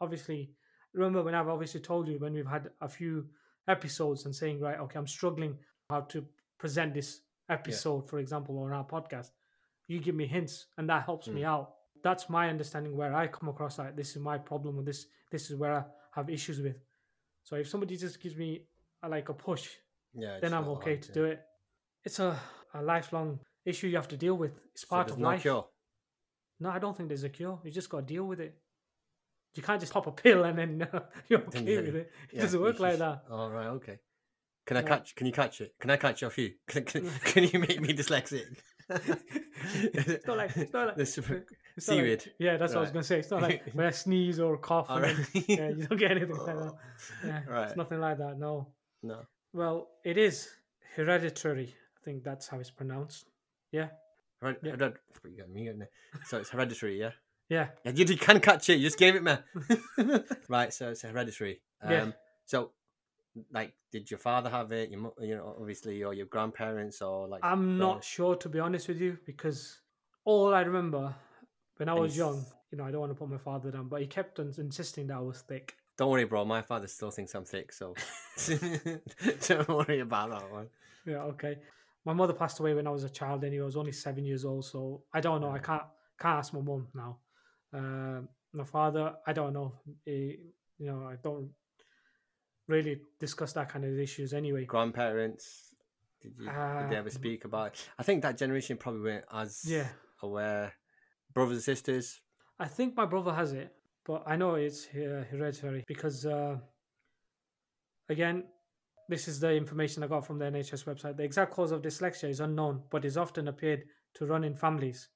Obviously, 0.00 0.50
remember 0.92 1.22
when 1.22 1.34
I've 1.34 1.48
obviously 1.48 1.80
told 1.80 2.08
you 2.08 2.18
when 2.18 2.34
we've 2.34 2.46
had 2.46 2.70
a 2.80 2.88
few 2.88 3.26
episodes 3.68 4.24
and 4.24 4.34
saying, 4.34 4.60
right, 4.60 4.78
okay, 4.80 4.98
I'm 4.98 5.06
struggling 5.06 5.56
how 5.88 6.00
to 6.02 6.24
present 6.58 6.94
this 6.94 7.20
episode, 7.48 8.08
for 8.08 8.18
example, 8.18 8.58
on 8.58 8.72
our 8.72 8.84
podcast. 8.84 9.30
You 9.86 9.98
give 10.00 10.14
me 10.14 10.26
hints 10.26 10.66
and 10.78 10.88
that 10.88 11.04
helps 11.04 11.26
me 11.28 11.44
out. 11.44 11.72
That's 12.02 12.28
my 12.30 12.48
understanding 12.48 12.96
where 12.96 13.14
I 13.14 13.26
come 13.26 13.48
across 13.48 13.78
like 13.78 13.96
this 13.96 14.10
is 14.10 14.18
my 14.18 14.38
problem 14.38 14.78
or 14.78 14.82
this 14.82 15.06
this 15.30 15.50
is 15.50 15.56
where 15.56 15.74
I 15.74 15.84
have 16.12 16.30
issues 16.30 16.60
with. 16.60 16.76
So 17.44 17.56
if 17.56 17.68
somebody 17.68 17.96
just 17.96 18.20
gives 18.22 18.36
me 18.36 18.66
a, 19.02 19.08
like 19.08 19.28
a 19.28 19.34
push, 19.34 19.68
Yeah. 20.14 20.38
then 20.40 20.54
I'm 20.54 20.68
okay 20.68 20.96
to 20.96 21.12
do 21.12 21.24
it. 21.24 21.40
It's 22.04 22.18
a, 22.18 22.38
a 22.74 22.82
lifelong 22.82 23.40
issue 23.64 23.88
you 23.88 23.96
have 23.96 24.08
to 24.08 24.16
deal 24.16 24.34
with. 24.36 24.52
It's 24.74 24.84
part 24.84 25.10
of 25.10 25.18
no 25.18 25.28
life. 25.28 25.42
Cure. 25.42 25.66
No, 26.60 26.70
I 26.70 26.78
don't 26.78 26.96
think 26.96 27.08
there's 27.08 27.24
a 27.24 27.28
cure. 27.28 27.58
You 27.64 27.70
just 27.70 27.88
got 27.88 28.00
to 28.00 28.14
deal 28.14 28.24
with 28.24 28.40
it. 28.40 28.56
You 29.54 29.62
can't 29.62 29.80
just 29.80 29.92
pop 29.92 30.06
a 30.06 30.12
pill 30.12 30.44
and 30.44 30.58
then 30.58 30.88
uh, 30.92 31.00
you're 31.28 31.40
okay 31.40 31.76
with 31.76 31.96
it. 31.96 32.10
It 32.30 32.36
Yeah, 32.36 32.42
doesn't 32.42 32.60
work 32.60 32.78
like 32.80 32.98
that. 32.98 33.24
All 33.30 33.50
right. 33.50 33.66
Okay. 33.68 33.98
Can 34.66 34.76
I 34.76 34.80
Yeah. 34.80 34.86
catch? 34.88 35.14
Can 35.16 35.26
you 35.26 35.32
catch 35.32 35.60
it? 35.60 35.74
Can 35.80 35.90
I 35.90 35.96
catch 35.96 36.20
your 36.20 36.30
few? 36.30 36.52
Can, 36.68 36.84
can, 36.84 37.10
can 37.24 37.44
you 37.44 37.58
make 37.58 37.80
me 37.80 37.92
dyslexic? 37.92 38.44
It's 38.88 40.26
not 40.26 40.36
like 40.36 40.56
it's 40.56 40.72
not 40.72 40.88
like 40.88 40.98
it's 40.98 41.16
not 41.88 41.96
like- 41.98 42.28
yeah, 42.38 42.56
that's 42.56 42.72
what 42.74 42.78
I 42.78 42.82
was 42.82 42.90
gonna 42.90 43.04
say. 43.04 43.18
It's 43.20 43.30
not 43.30 43.42
like 43.42 43.62
when 43.72 43.86
I 43.86 43.90
sneeze 43.90 44.40
or 44.40 44.56
cough. 44.58 44.88
Then- 44.88 45.26
yeah, 45.46 45.68
you 45.70 45.86
don't 45.86 45.98
get 45.98 46.10
anything 46.10 46.36
like 46.36 46.56
that. 46.56 46.72
Yeah, 47.24 47.40
Right. 47.48 47.68
It's 47.68 47.76
nothing 47.76 48.00
like 48.00 48.18
that. 48.18 48.38
No. 48.38 48.68
No. 49.02 49.20
Well, 49.52 49.88
it 50.04 50.18
is 50.18 50.48
hereditary. 50.96 51.74
I 52.00 52.04
think 52.04 52.24
that's 52.24 52.48
how 52.48 52.58
it's 52.58 52.70
pronounced. 52.70 53.26
Yeah. 53.72 53.88
Hered- 54.42 54.62
Yeah. 54.62 54.76
hered- 54.76 54.98
you 55.24 55.36
got 55.36 55.50
me 55.50 55.68
it. 55.68 55.90
So 56.24 56.38
it's 56.38 56.50
hereditary, 56.50 56.98
yeah. 56.98 57.12
Yeah. 57.48 57.68
Yeah, 57.84 57.92
you, 57.92 58.04
you 58.06 58.16
can 58.16 58.40
catch 58.40 58.70
it. 58.70 58.76
You 58.76 58.86
just 58.86 58.98
gave 58.98 59.16
it 59.16 59.22
me. 59.22 59.36
right. 60.48 60.72
So 60.72 60.90
it's 60.90 61.02
hereditary. 61.02 61.60
Um, 61.82 61.90
Yeah. 61.90 62.12
So, 62.46 62.72
like, 63.52 63.74
did 63.92 64.10
your 64.10 64.18
father 64.18 64.48
have 64.50 64.72
it? 64.72 64.90
Your, 64.90 65.12
you 65.20 65.36
know, 65.36 65.54
obviously, 65.60 66.02
or 66.02 66.14
your 66.14 66.26
grandparents, 66.26 67.02
or 67.02 67.28
like. 67.28 67.44
I'm 67.44 67.76
not 67.78 68.02
sure 68.02 68.34
to 68.36 68.48
be 68.48 68.58
honest 68.60 68.88
with 68.88 69.00
you 69.00 69.18
because 69.26 69.80
all 70.24 70.54
I 70.54 70.62
remember 70.62 71.14
when 71.76 71.88
I 71.88 71.94
was 71.94 72.16
young, 72.16 72.44
you 72.70 72.78
know, 72.78 72.84
I 72.84 72.90
don't 72.90 73.00
want 73.00 73.10
to 73.12 73.14
put 73.18 73.28
my 73.28 73.38
father 73.38 73.70
down, 73.70 73.88
but 73.88 74.00
he 74.00 74.06
kept 74.06 74.38
on 74.40 74.52
insisting 74.58 75.08
that 75.08 75.16
I 75.18 75.20
was 75.20 75.42
thick. 75.42 75.76
Don't 75.96 76.10
worry, 76.10 76.24
bro. 76.24 76.44
My 76.44 76.62
father 76.62 76.86
still 76.86 77.10
thinks 77.10 77.34
I'm 77.34 77.44
thick, 77.44 77.72
so 77.72 77.94
don't 79.48 79.68
worry 79.68 80.00
about 80.00 80.30
that 80.30 80.50
one. 80.50 80.68
Yeah, 81.06 81.22
okay. 81.24 81.58
My 82.04 82.12
mother 82.14 82.32
passed 82.32 82.60
away 82.60 82.74
when 82.74 82.86
I 82.86 82.90
was 82.90 83.04
a 83.04 83.10
child 83.10 83.44
anyway. 83.44 83.62
I 83.62 83.66
was 83.66 83.76
only 83.76 83.92
seven 83.92 84.24
years 84.24 84.44
old, 84.44 84.64
so 84.64 85.02
I 85.12 85.20
don't 85.20 85.40
know. 85.40 85.50
I 85.50 85.58
can't 85.58 85.82
can't 86.18 86.38
ask 86.38 86.52
my 86.54 86.60
mum 86.60 86.88
now. 86.94 87.18
Um, 87.72 88.28
my 88.52 88.64
father, 88.64 89.14
I 89.26 89.32
don't 89.32 89.52
know. 89.52 89.74
He, 90.04 90.38
you 90.78 90.86
know, 90.86 91.06
I 91.06 91.16
don't 91.22 91.50
really 92.68 93.00
discuss 93.18 93.52
that 93.54 93.68
kind 93.68 93.84
of 93.84 93.98
issues 93.98 94.32
anyway. 94.32 94.64
grandparents 94.64 95.74
did 96.22 96.32
you 96.38 96.44
did 96.78 96.90
they 96.90 96.96
ever 96.96 97.08
Uh, 97.08 97.10
speak 97.10 97.44
about 97.44 97.72
it? 97.72 97.88
i 97.98 98.02
think 98.02 98.22
that 98.22 98.38
generation 98.38 98.76
probably 98.76 99.00
weren't 99.00 99.24
as 99.32 99.62
Yeah, 99.66 99.88
aware 100.22 100.74
brothers 101.34 101.56
and 101.56 101.62
sisters 101.64 102.20
I 102.60 102.68
think 102.68 102.94
my 102.94 103.06
brother 103.06 103.32
has 103.32 103.52
it, 103.54 103.72
but 104.04 104.22
I 104.26 104.36
know 104.36 104.54
it's 104.56 104.86
uh, 104.88 105.24
hereditary 105.30 105.82
because, 105.88 106.26
uh, 106.26 106.58
again, 108.10 108.44
this 109.10 109.28
is 109.28 109.40
the 109.40 109.52
information 109.62 110.02
I 110.02 110.06
got 110.06 110.26
from 110.26 110.38
the 110.38 110.46
NHS 110.46 110.84
website. 110.84 111.16
The 111.16 111.24
exact 111.24 111.52
cause 111.52 111.72
of 111.72 111.82
dyslexia 111.82 112.28
is 112.30 112.40
unknown, 112.40 112.82
but 112.90 113.04
is 113.04 113.16
often 113.16 113.48
appeared 113.48 113.82
to 114.14 114.26
run 114.26 114.44
in 114.44 114.54
families. 114.54 115.08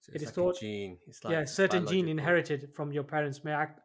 So 0.00 0.10
It 0.12 0.16
it's 0.16 0.24
like 0.26 0.34
thought- 0.34 0.56
a 0.56 0.60
gene. 0.60 0.98
It's 1.06 1.24
like 1.24 1.32
yeah, 1.32 1.44
certain 1.44 1.86
gene 1.86 2.08
inherited 2.08 2.60
from 2.76 2.92
your 2.92 3.04
parents 3.04 3.42
may 3.44 3.52
act 3.52 3.80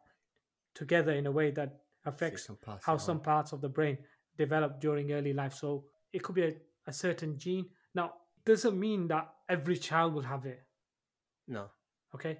together 0.74 1.12
in 1.12 1.26
a 1.26 1.32
way 1.32 1.50
that 1.52 1.70
affects 2.04 2.48
pass 2.64 2.80
how 2.84 2.94
it 2.96 3.00
some 3.00 3.18
on. 3.18 3.22
parts 3.22 3.52
of 3.52 3.60
the 3.60 3.68
brain 3.68 3.96
develop 4.36 4.80
during 4.80 5.12
early 5.12 5.32
life. 5.32 5.54
So 5.54 5.84
it 6.12 6.22
could 6.24 6.34
be 6.34 6.44
a, 6.44 6.52
a 6.86 6.92
certain 6.92 7.38
gene. 7.38 7.66
Now, 7.94 8.06
it 8.38 8.44
doesn't 8.44 8.78
mean 8.78 9.08
that 9.08 9.26
every 9.48 9.76
child 9.78 10.14
will 10.14 10.22
have 10.34 10.44
it. 10.46 10.60
No. 11.48 11.64
Okay. 12.14 12.38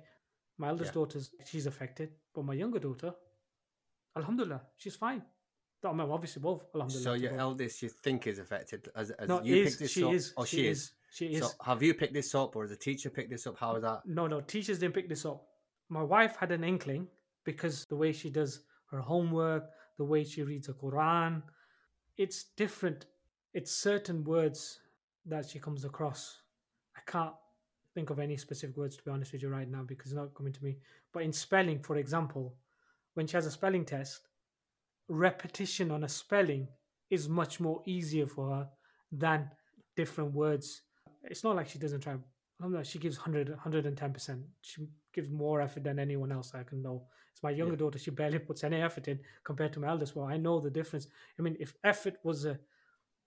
My 0.59 0.69
eldest 0.69 0.91
Yeah. 0.91 0.95
daughter's 1.01 1.31
she's 1.47 1.67
affected, 1.67 2.09
but 2.35 2.45
my 2.45 2.55
younger 2.55 2.79
daughter, 2.81 3.13
Alhamdulillah, 4.17 4.63
she's 4.77 4.97
fine. 4.97 5.23
I 5.91 5.93
mean, 5.93 6.09
obviously 6.11 6.41
both, 6.43 6.65
So 6.89 7.15
your 7.15 7.37
eldest 7.37 7.83
you 7.83 7.89
think 7.89 8.27
is 8.27 8.39
affected 8.39 8.89
as, 8.97 9.11
as 9.13 9.29
no, 9.29 9.43
you 9.43 9.57
is, 9.57 9.71
picked 9.71 9.81
this 9.81 9.91
she 9.93 10.05
up? 10.05 10.13
is. 10.13 10.33
oh, 10.37 10.45
she, 10.45 10.67
is. 10.69 10.93
She 11.13 11.27
is. 11.27 11.43
So 11.43 11.51
have 11.65 11.83
you 11.83 11.95
picked 11.95 12.15
this 12.15 12.35
up, 12.35 12.57
or 12.57 12.67
the 12.67 12.77
teacher 12.77 13.11
picked 13.11 13.31
this 13.31 13.47
up? 13.47 13.57
How 13.59 13.77
is 13.77 13.83
that? 13.83 14.03
No, 14.07 14.27
no, 14.27 14.41
teachers 14.41 14.79
didn't 14.79 14.95
pick 14.95 15.09
this 15.09 15.25
up. 15.25 15.45
My 15.89 16.03
wife 16.03 16.37
had 16.37 16.53
an 16.53 16.65
inkling 16.65 17.07
because 17.45 17.85
the 17.87 17.97
way 17.97 18.13
she 18.13 18.31
does 18.31 18.61
her 18.91 19.01
homework, 19.01 19.65
the 19.99 20.05
way 20.05 20.25
she 20.25 20.43
reads 20.43 20.67
the 20.67 20.73
Quran, 20.73 21.43
it's 22.17 22.45
different. 22.57 23.07
It's 23.53 23.71
certain 23.71 24.25
words 24.25 24.81
that 25.27 25.49
she 25.49 25.59
comes 25.59 25.85
across. 25.85 26.41
I 26.97 27.01
can't 27.11 27.35
think 27.95 28.11
of 28.11 28.19
any 28.19 28.37
specific 28.37 28.77
words 28.77 28.97
to 28.97 29.05
be 29.05 29.11
honest 29.11 29.33
with 29.33 29.43
you 29.43 29.49
right 29.49 29.71
now 29.71 29.83
because 29.87 30.11
it's 30.11 30.17
not 30.17 30.35
coming 30.35 30.53
to 30.53 30.65
me. 30.65 30.79
But 31.13 31.23
in 31.23 31.33
spelling, 31.33 31.79
for 31.81 31.97
example, 31.97 32.55
when 33.15 33.27
she 33.27 33.37
has 33.37 33.47
a 33.47 33.51
spelling 33.51 33.85
test, 33.85 34.29
repetition 35.09 35.91
on 35.91 36.05
a 36.05 36.09
spelling 36.09 36.69
is 37.11 37.29
much 37.29 37.61
more 37.61 37.83
easier 37.87 38.27
for 38.27 38.51
her 38.51 38.69
than 39.13 39.51
different 39.97 40.33
words. 40.33 40.83
It's 41.25 41.45
not 41.45 41.57
like 41.57 41.69
she 41.69 41.79
doesn't 41.79 42.01
try. 42.01 42.17
She 42.83 42.99
gives 42.99 43.19
100, 43.19 43.49
110%. 43.57 44.43
She 44.63 44.87
gives 45.13 45.29
more 45.31 45.61
effort 45.61 45.85
than 45.85 45.99
anyone 45.99 46.33
else 46.33 46.55
I 46.55 46.63
can 46.63 46.83
know. 46.83 47.07
It's 47.33 47.43
my 47.43 47.51
younger 47.51 47.75
Yeah. 47.75 47.79
daughter, 47.79 47.99
she 47.99 48.11
barely 48.11 48.39
puts 48.39 48.65
any 48.65 48.81
effort 48.81 49.09
in 49.09 49.21
compared 49.45 49.73
to 49.75 49.81
my 49.81 49.89
eldest. 49.89 50.15
Well, 50.17 50.27
I 50.27 50.37
know 50.37 50.61
the 50.61 50.71
difference. 50.71 51.09
I 51.39 51.43
mean, 51.43 51.57
if 51.61 51.75
effort 51.85 52.17
was 52.23 52.45
a, 52.47 52.59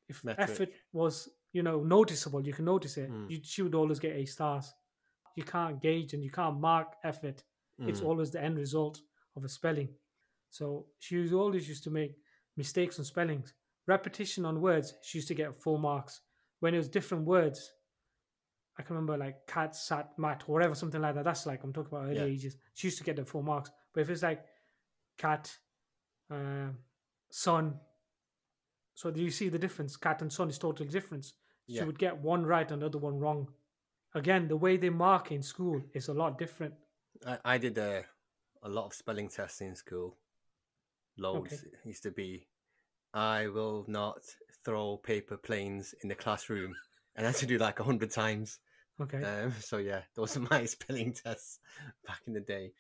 if 0.10 0.24
Metric. 0.24 0.50
effort 0.50 0.70
was, 0.94 1.30
you 1.52 1.62
know, 1.62 1.84
noticeable, 1.84 2.46
you 2.48 2.54
can 2.54 2.66
notice 2.66 2.98
it, 2.98 3.12
Mm. 3.12 3.30
you, 3.30 3.40
she 3.44 3.62
would 3.62 3.76
always 3.76 4.00
get 4.00 4.16
A 4.16 4.26
stars. 4.26 4.74
You 5.36 5.44
can't 5.44 5.80
gauge 5.82 6.14
and 6.14 6.24
you 6.24 6.32
can't 6.32 6.60
mark 6.60 6.96
effort. 7.04 7.44
It's 7.80 8.02
Mm. 8.02 8.06
always 8.08 8.32
the 8.32 8.42
end 8.42 8.58
result 8.58 9.02
of 9.36 9.44
a 9.44 9.50
spelling. 9.50 9.90
So 10.50 10.88
she 11.00 11.18
was 11.18 11.34
always 11.34 11.68
used 11.68 11.84
to 11.86 11.92
make 11.92 12.16
mistakes 12.56 13.00
on 13.00 13.06
spellings. 13.06 13.54
Repetition 13.86 14.46
on 14.46 14.62
words, 14.62 14.96
she 15.02 15.18
used 15.20 15.28
to 15.30 15.34
get 15.34 15.56
full 15.56 15.78
marks. 15.78 16.22
When 16.60 16.74
it 16.74 16.78
was 16.78 16.90
different 16.90 17.26
words, 17.26 17.72
I 18.78 18.84
can 18.84 18.96
remember 18.96 19.18
like 19.18 19.48
cat, 19.48 19.76
sat, 19.76 20.18
mat, 20.18 20.44
whatever, 20.48 20.76
something 20.76 21.02
like 21.02 21.16
that. 21.16 21.24
That's 21.24 21.46
like 21.46 21.64
I'm 21.64 21.74
talking 21.74 21.96
about 21.98 22.06
early 22.10 22.18
Yeah. 22.18 22.24
ages. 22.24 22.58
She 22.74 22.88
used 22.88 22.98
to 23.00 23.04
get 23.04 23.16
the 23.16 23.26
full 23.26 23.44
marks. 23.44 23.72
But 23.94 24.02
if 24.02 24.10
it's 24.10 24.24
like 24.24 24.46
cat, 25.18 25.56
uh, 26.30 26.70
son, 27.30 27.80
so 28.94 29.12
do 29.12 29.22
you 29.22 29.32
see 29.32 29.50
the 29.50 29.60
difference? 29.60 29.96
Cat 29.96 30.22
and 30.22 30.32
son 30.32 30.50
is 30.50 30.58
totally 30.58 30.90
different. 30.90 31.26
She 31.26 31.34
Yeah. 31.76 31.84
would 31.86 32.00
get 32.00 32.18
one 32.18 32.46
right 32.46 32.70
and 32.72 32.82
the 32.82 32.88
other 32.88 32.98
one 33.00 33.20
wrong. 33.20 33.54
Again, 34.14 34.48
the 34.48 34.58
way 34.58 34.78
they 34.78 34.90
mark 34.90 35.32
in 35.32 35.44
school 35.44 35.84
is 35.94 36.08
a 36.08 36.14
lot 36.14 36.38
different. 36.38 36.74
I, 37.26 37.38
I 37.46 37.58
did 37.58 37.78
a, 37.78 38.06
a 38.64 38.70
lot 38.70 38.86
of 38.86 38.94
spelling 38.94 39.30
tests 39.30 39.62
in 39.62 39.76
school. 39.76 40.18
Loads. 41.18 41.54
It 41.54 41.72
used 41.86 42.04
to 42.04 42.12
be, 42.12 42.48
I 43.14 43.48
will 43.48 43.86
not 43.88 44.20
throw 44.64 44.98
paper 44.98 45.38
planes 45.38 45.96
in 46.04 46.10
the 46.10 46.16
classroom. 46.16 46.76
And 47.16 47.26
I 47.26 47.30
had 47.30 47.38
to 47.38 47.46
do 47.46 47.58
like 47.58 47.80
a 47.80 47.84
hundred 47.84 48.12
times. 48.12 48.60
Okay. 49.02 49.24
Um, 49.24 49.54
so 49.60 49.78
yeah, 49.78 50.02
those 50.16 50.38
are 50.38 50.42
my 50.42 50.66
spelling 50.76 51.14
tests 51.14 51.60
back 52.06 52.22
in 52.28 52.34
the 52.34 52.40
day. 52.40 52.74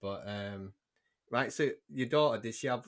But 0.00 0.22
um, 0.26 0.72
right, 1.30 1.52
so 1.52 1.70
your 1.88 2.08
daughter, 2.08 2.40
did 2.40 2.54
she 2.54 2.66
have 2.66 2.86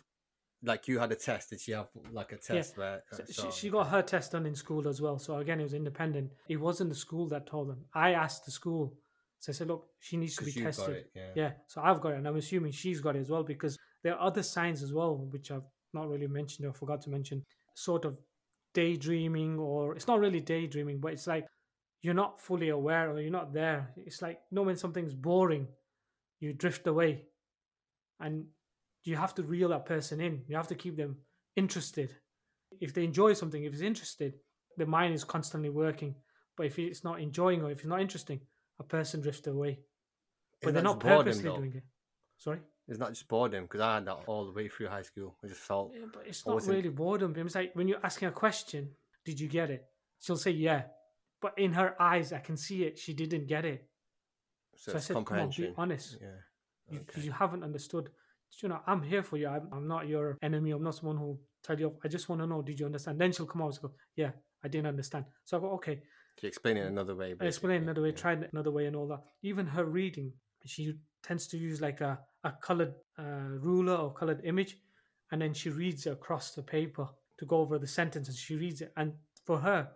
like 0.62 0.88
you 0.88 0.98
had 0.98 1.12
a 1.12 1.16
test? 1.16 1.50
Did 1.50 1.60
she 1.60 1.72
have 1.72 1.88
like 2.12 2.32
a 2.32 2.36
test 2.36 2.76
where 2.76 3.02
uh, 3.12 3.16
So 3.30 3.50
she, 3.50 3.50
she 3.50 3.70
got 3.70 3.88
her 3.88 4.02
test 4.02 4.32
done 4.32 4.46
in 4.46 4.54
school 4.54 4.86
as 4.88 5.00
well. 5.00 5.18
So 5.18 5.36
again, 5.38 5.60
it 5.60 5.64
was 5.64 5.74
independent. 5.74 6.30
It 6.48 6.56
wasn't 6.56 6.90
the 6.90 6.96
school 6.96 7.28
that 7.28 7.46
told 7.46 7.68
them. 7.68 7.84
I 7.94 8.12
asked 8.12 8.44
the 8.44 8.52
school. 8.52 8.94
So 9.40 9.50
I 9.50 9.54
said, 9.54 9.66
look, 9.66 9.88
she 9.98 10.16
needs 10.16 10.36
to 10.36 10.44
be 10.44 10.52
tested. 10.52 10.96
it, 10.96 11.10
yeah. 11.16 11.30
Yeah. 11.34 11.50
So 11.66 11.82
I've 11.82 12.00
got 12.00 12.12
it, 12.12 12.18
and 12.18 12.28
I'm 12.28 12.36
assuming 12.36 12.70
she's 12.70 13.00
got 13.00 13.16
it 13.16 13.20
as 13.20 13.30
well 13.30 13.42
because 13.42 13.76
there 14.02 14.14
are 14.14 14.26
other 14.26 14.42
signs 14.42 14.82
as 14.82 14.92
well 14.92 15.16
which 15.16 15.50
I've 15.50 15.68
not 15.94 16.08
really 16.08 16.26
mentioned 16.26 16.66
or 16.66 16.72
forgot 16.72 17.02
to 17.02 17.10
mention. 17.10 17.44
Sort 17.74 18.04
of 18.04 18.16
daydreaming, 18.74 19.58
or 19.58 19.94
it's 19.94 20.06
not 20.06 20.20
really 20.20 20.40
daydreaming, 20.40 21.00
but 21.00 21.12
it's 21.12 21.26
like 21.26 21.46
you're 22.02 22.14
not 22.14 22.40
fully 22.40 22.70
aware 22.70 23.10
or 23.10 23.20
you're 23.20 23.30
not 23.30 23.52
there. 23.52 23.92
It's 23.96 24.22
like 24.22 24.40
you 24.50 24.56
know 24.56 24.62
when 24.62 24.76
something's 24.76 25.14
boring, 25.14 25.68
you 26.40 26.52
drift 26.52 26.86
away, 26.86 27.24
and 28.20 28.44
you 29.04 29.16
have 29.16 29.34
to 29.34 29.42
reel 29.42 29.68
that 29.68 29.86
person 29.86 30.20
in. 30.20 30.42
You 30.48 30.56
have 30.56 30.68
to 30.68 30.74
keep 30.74 30.96
them 30.96 31.16
interested. 31.56 32.14
If 32.80 32.94
they 32.94 33.04
enjoy 33.04 33.34
something, 33.34 33.64
if 33.64 33.72
it's 33.72 33.82
interested, 33.82 34.34
the 34.76 34.86
mind 34.86 35.14
is 35.14 35.24
constantly 35.24 35.70
working. 35.70 36.14
But 36.56 36.66
if 36.66 36.78
it's 36.78 37.04
not 37.04 37.20
enjoying 37.20 37.62
or 37.62 37.70
if 37.70 37.78
it's 37.78 37.86
not 37.86 38.00
interesting, 38.00 38.40
a 38.78 38.84
person 38.84 39.20
drifts 39.20 39.46
away. 39.46 39.80
But 40.60 40.68
Isn't 40.68 40.74
they're 40.74 40.82
not 40.82 41.00
just 41.00 41.06
boredom, 41.06 41.24
purposely 41.24 41.50
doing 41.50 41.72
it. 41.76 41.82
Sorry? 42.38 42.60
It's 42.92 43.00
not 43.00 43.14
just 43.14 43.26
boredom 43.26 43.64
because 43.64 43.80
I 43.80 43.94
had 43.94 44.04
that 44.04 44.18
all 44.26 44.44
the 44.44 44.52
way 44.52 44.68
through 44.68 44.88
high 44.88 45.00
school. 45.00 45.34
I 45.42 45.46
just 45.46 45.62
felt 45.62 45.92
Yeah, 45.94 46.04
but 46.12 46.26
it's 46.26 46.46
not 46.46 46.62
really 46.66 46.90
boredom. 46.90 47.34
It's 47.34 47.54
like 47.54 47.74
when 47.74 47.88
you're 47.88 48.04
asking 48.04 48.28
a 48.28 48.32
question, 48.32 48.90
did 49.24 49.40
you 49.40 49.48
get 49.48 49.70
it? 49.70 49.86
She'll 50.20 50.36
say 50.36 50.50
yeah. 50.50 50.82
But 51.40 51.54
in 51.56 51.72
her 51.72 52.00
eyes, 52.00 52.34
I 52.34 52.40
can 52.40 52.58
see 52.58 52.84
it. 52.84 52.98
She 52.98 53.14
didn't 53.14 53.46
get 53.46 53.64
it. 53.64 53.88
so, 54.76 54.92
So 54.92 54.98
I 54.98 55.00
said, 55.00 55.24
come 55.24 55.38
on, 55.38 55.50
be 55.56 55.72
honest. 55.74 56.18
Yeah. 56.20 56.28
Because 56.90 57.16
okay. 57.16 57.24
you 57.24 57.32
haven't 57.32 57.64
understood. 57.64 58.10
You 58.62 58.68
know, 58.68 58.80
I'm 58.86 59.02
here 59.02 59.22
for 59.22 59.38
you. 59.38 59.48
I'm, 59.48 59.68
I'm 59.72 59.88
not 59.88 60.06
your 60.06 60.36
enemy. 60.42 60.72
I'm 60.72 60.82
not 60.82 60.94
someone 60.94 61.16
who 61.16 61.40
tell 61.64 61.80
you 61.80 61.86
off. 61.86 61.94
I 62.04 62.08
just 62.08 62.28
want 62.28 62.42
to 62.42 62.46
know, 62.46 62.60
did 62.60 62.78
you 62.78 62.84
understand? 62.84 63.18
Then 63.18 63.32
she'll 63.32 63.46
come 63.46 63.62
out 63.62 63.72
and 63.72 63.80
go, 63.80 63.92
yeah, 64.16 64.32
I 64.62 64.68
didn't 64.68 64.88
understand. 64.88 65.24
So 65.44 65.56
I 65.56 65.60
go, 65.60 65.70
okay. 65.76 66.02
To 66.36 66.46
explain 66.46 66.76
it 66.76 66.86
another 66.86 67.14
way. 67.14 67.32
Explain 67.32 67.48
basically, 67.48 67.76
another 67.76 68.02
way, 68.02 68.08
yeah. 68.10 68.16
try 68.16 68.32
it 68.34 68.50
another 68.52 68.70
way, 68.70 68.84
and 68.84 68.96
all 68.96 69.08
that. 69.08 69.22
Even 69.42 69.66
her 69.66 69.86
reading, 69.86 70.32
she 70.66 70.94
tends 71.22 71.46
to 71.48 71.58
use 71.58 71.80
like 71.80 72.00
a, 72.00 72.18
a 72.44 72.52
colored 72.52 72.94
uh, 73.18 73.58
ruler 73.60 73.94
or 73.94 74.12
colored 74.12 74.40
image, 74.44 74.78
and 75.30 75.40
then 75.40 75.54
she 75.54 75.70
reads 75.70 76.06
across 76.06 76.52
the 76.52 76.62
paper 76.62 77.08
to 77.38 77.44
go 77.46 77.58
over 77.58 77.78
the 77.78 77.86
sentence, 77.86 78.28
and 78.28 78.36
She 78.36 78.56
reads 78.56 78.80
it, 78.80 78.92
and 78.96 79.12
for 79.44 79.58
her, 79.58 79.88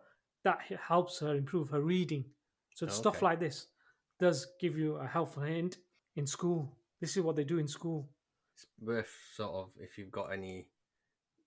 that 0.45 0.59
helps 0.81 1.19
her 1.21 1.35
improve 1.35 1.71
her 1.71 1.81
reading. 1.81 2.25
So 2.75 2.87
stuff 2.87 3.23
like 3.23 3.41
this 3.41 3.67
does 4.21 4.47
give 4.61 4.77
you 4.77 4.97
a 4.97 5.07
helpful 5.07 5.43
hint 5.43 5.79
in 6.15 6.27
school. 6.27 6.77
This 7.01 7.17
is 7.17 7.23
what 7.23 7.37
they 7.37 7.45
do 7.45 7.59
in 7.59 7.69
school. 7.69 8.09
It's 8.55 8.67
worth 8.81 9.15
sort 9.35 9.55
of 9.55 9.71
if 9.79 9.99
you've 9.99 10.11
got 10.11 10.33
any 10.33 10.67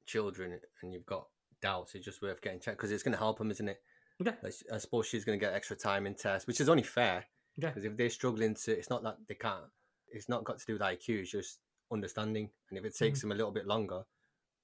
children 0.06 0.60
and 0.82 0.94
you've 0.94 1.06
got 1.06 1.28
doubts, 1.62 1.96
it's 1.96 2.06
just 2.06 2.22
worth 2.22 2.42
getting 2.42 2.60
checked 2.60 2.78
because 2.78 2.92
it's 2.92 3.04
going 3.04 3.14
to 3.14 3.18
help 3.18 3.38
them, 3.38 3.52
isn't 3.52 3.68
it? 3.68 3.82
Yeah, 4.20 4.34
I 4.74 4.78
suppose 4.80 5.08
she's 5.08 5.24
going 5.24 5.40
to 5.40 5.46
get 5.46 5.54
extra 5.54 5.78
time 5.78 6.06
in 6.06 6.14
tests, 6.14 6.46
which 6.46 6.60
is 6.60 6.68
only 6.68 6.84
fair 6.84 7.26
yeah, 7.62 7.74
because 7.74 7.86
if 7.86 7.98
they're 7.98 8.10
struggling 8.10 8.56
to, 8.56 8.72
it's 8.78 8.90
not 8.90 9.04
that 9.04 9.18
they 9.28 9.36
can't. 9.36 9.66
It's 10.12 10.30
not 10.30 10.44
got 10.44 10.60
to 10.60 10.66
do 10.66 10.74
with 10.74 10.82
IQ. 10.82 11.22
It's 11.22 11.32
just 11.32 11.60
understanding, 11.92 12.50
and 12.70 12.78
if 12.80 12.86
it 12.86 12.96
Mm-hmm. 13.02 13.06
takes 13.06 13.22
them 13.22 13.32
a 13.32 13.36
little 13.36 13.52
bit 13.52 13.68
longer, 13.68 14.04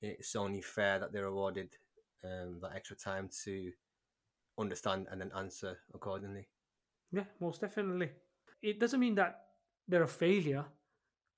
it's 0.01 0.35
only 0.35 0.61
fair 0.61 0.99
that 0.99 1.11
they're 1.13 1.25
awarded 1.25 1.69
um, 2.23 2.59
that 2.61 2.73
extra 2.75 2.95
time 2.95 3.29
to 3.43 3.71
understand 4.59 5.07
and 5.11 5.21
then 5.21 5.31
answer 5.35 5.77
accordingly. 5.93 6.47
yeah, 7.11 7.23
most 7.39 7.61
definitely. 7.61 8.09
It 8.61 8.79
doesn't 8.79 8.99
mean 8.99 9.15
that 9.15 9.41
they're 9.87 10.03
a 10.03 10.07
failure 10.07 10.65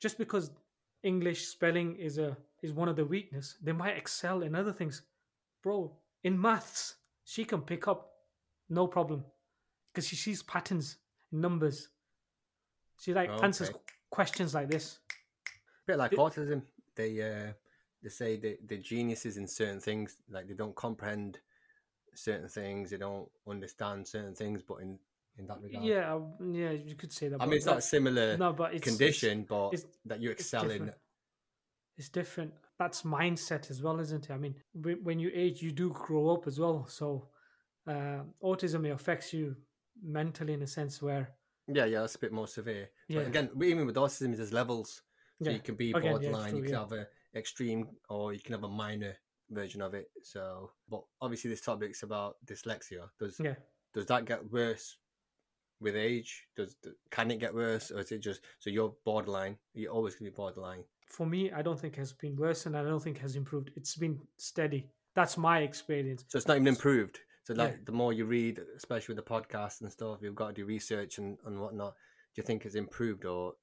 just 0.02 0.18
because 0.18 0.52
English 1.04 1.48
spelling 1.48 1.96
is 1.96 2.18
a 2.18 2.38
is 2.64 2.74
one 2.74 2.90
of 2.90 2.96
the 2.96 3.06
weakness. 3.06 3.58
They 3.62 3.72
might 3.72 3.98
excel 3.98 4.42
in 4.42 4.56
other 4.56 4.74
things, 4.74 5.04
bro. 5.64 5.96
In 6.24 6.40
maths, 6.40 6.96
she 7.24 7.46
can 7.46 7.62
pick 7.62 7.88
up 7.88 8.10
no 8.70 8.88
problem 8.88 9.24
because 9.94 10.08
she 10.08 10.16
sees 10.16 10.42
patterns 10.44 10.98
numbers. 11.32 11.90
She 13.00 13.14
like 13.14 13.30
answers 13.44 13.72
questions 14.10 14.54
like 14.54 14.70
this. 14.70 15.00
bit 15.86 15.98
like 15.98 16.14
It- 16.14 16.20
autism. 16.20 16.64
They 16.96 17.22
uh, 17.22 17.54
they 18.02 18.10
say 18.10 18.38
they 18.38 18.58
they're 18.66 18.80
geniuses 18.80 19.38
in 19.38 19.48
certain 19.48 19.80
things. 19.80 20.18
Like 20.30 20.48
they 20.48 20.54
don't 20.56 20.76
comprehend 20.76 21.40
certain 22.16 22.50
things. 22.50 22.90
They 22.90 22.98
don't 22.98 23.30
understand 23.48 24.08
certain 24.08 24.34
things. 24.36 24.62
But 24.64 24.78
in 24.82 25.00
in 25.38 25.46
that 25.48 25.62
regard, 25.62 25.86
Yeah, 25.86 26.20
yeah, 26.42 26.72
you 26.72 26.96
could 26.96 27.14
say 27.14 27.28
that. 27.28 27.40
I 27.42 27.46
mean 27.46 27.58
it's 27.58 27.66
not 27.68 27.78
a 27.78 27.82
similar 27.82 28.36
no, 28.38 28.54
but 28.54 28.74
it's 28.74 28.82
it's- 28.88 28.98
condition, 28.98 29.44
but 29.48 29.74
it's- 29.74 29.86
that 30.06 30.20
you 30.20 30.32
it's 30.32 30.42
excel 30.42 30.72
in. 30.72 30.92
it's 31.98 32.10
different. 32.10 32.54
That's 32.80 33.04
mindset 33.04 33.70
as 33.72 33.82
well, 33.82 34.00
isn't 34.00 34.26
it? 34.30 34.34
I 34.34 34.38
mean, 34.38 34.56
when 35.04 35.20
you 35.20 35.32
age, 35.34 35.62
you 35.64 35.72
do 35.72 35.90
grow 35.92 36.30
up 36.30 36.46
as 36.48 36.60
well. 36.60 36.86
So, 36.88 37.28
uh, 37.88 38.22
autism 38.44 38.92
affects 38.92 39.34
you 39.34 39.56
mentally 40.04 40.54
in 40.54 40.62
a 40.62 40.68
sense 40.68 41.02
where, 41.02 41.30
Yeah, 41.68 41.86
yeah, 41.86 42.02
that's 42.02 42.16
a 42.16 42.20
bit 42.20 42.32
more 42.32 42.48
severe. 42.48 42.90
Yeah. 43.08 43.20
But 43.20 43.28
again, 43.28 43.50
even 43.62 43.86
with 43.86 43.96
autism, 43.96 44.36
there's 44.36 44.54
levels. 44.54 45.02
So 45.42 45.50
yeah, 45.50 45.56
you 45.58 45.62
can 45.62 45.76
be 45.76 45.92
Again, 45.92 46.04
yeah, 46.04 46.12
borderline. 46.12 46.50
true, 46.50 46.58
you 46.60 46.64
can 46.64 46.74
yeah. 46.74 46.80
have 46.80 46.92
a 46.94 47.08
extreme, 47.36 47.88
or 48.10 48.34
you 48.34 48.40
can 48.40 48.54
have 48.54 48.64
a 48.64 48.70
minor 48.70 49.16
version 49.52 49.82
of 49.82 49.94
it. 49.94 50.10
So, 50.24 50.72
but 50.90 51.04
obviously, 51.22 51.50
this 51.50 51.62
topic's 51.62 52.04
about 52.04 52.38
dyslexia. 52.46 53.10
Does 53.20 53.40
Yeah. 53.40 53.56
does 53.94 54.06
that 54.08 54.26
get 54.26 54.52
worse 54.52 54.98
with 55.80 55.96
age? 55.96 56.48
Does 56.56 56.76
can 57.12 57.30
it 57.32 57.40
get 57.40 57.54
worse, 57.54 57.92
or 57.92 58.00
is 58.00 58.12
it 58.12 58.20
just 58.20 58.42
so 58.60 58.70
you're 58.70 58.96
borderline? 59.06 59.58
You're 59.74 59.92
always 59.92 60.16
gonna 60.16 60.32
be 60.32 60.36
borderline. 60.36 60.84
For 61.10 61.26
me, 61.26 61.52
I 61.52 61.62
don't 61.62 61.80
think 61.80 61.94
it 61.94 62.00
has 62.00 62.14
been 62.14 62.36
worse 62.36 62.66
and 62.66 62.76
I 62.76 62.84
don't 62.84 63.02
think 63.02 63.18
it 63.18 63.22
has 63.22 63.36
improved. 63.36 63.72
It's 63.76 63.96
been 63.96 64.20
steady. 64.38 64.90
That's 65.14 65.38
my 65.38 65.60
experience. 65.60 66.26
So 66.28 66.38
it's 66.38 66.48
not 66.48 66.56
even 66.58 66.68
improved. 66.68 67.20
So 67.48 67.54
Yeah. 67.54 67.64
like 67.64 67.86
the 67.86 67.94
more 67.94 68.12
you 68.12 68.26
read, 68.26 68.60
especially 68.76 69.16
with 69.16 69.24
the 69.24 69.32
podcast 69.32 69.80
and 69.80 69.90
stuff, 69.90 70.20
you've 70.22 70.36
got 70.36 70.48
to 70.48 70.54
do 70.54 70.66
research 70.66 71.18
and, 71.18 71.38
and 71.46 71.62
whatnot. 71.62 71.94
Do 72.36 72.42
you 72.42 72.44
think 72.44 72.66
it's 72.66 72.76
improved, 72.76 73.24
or 73.24 73.54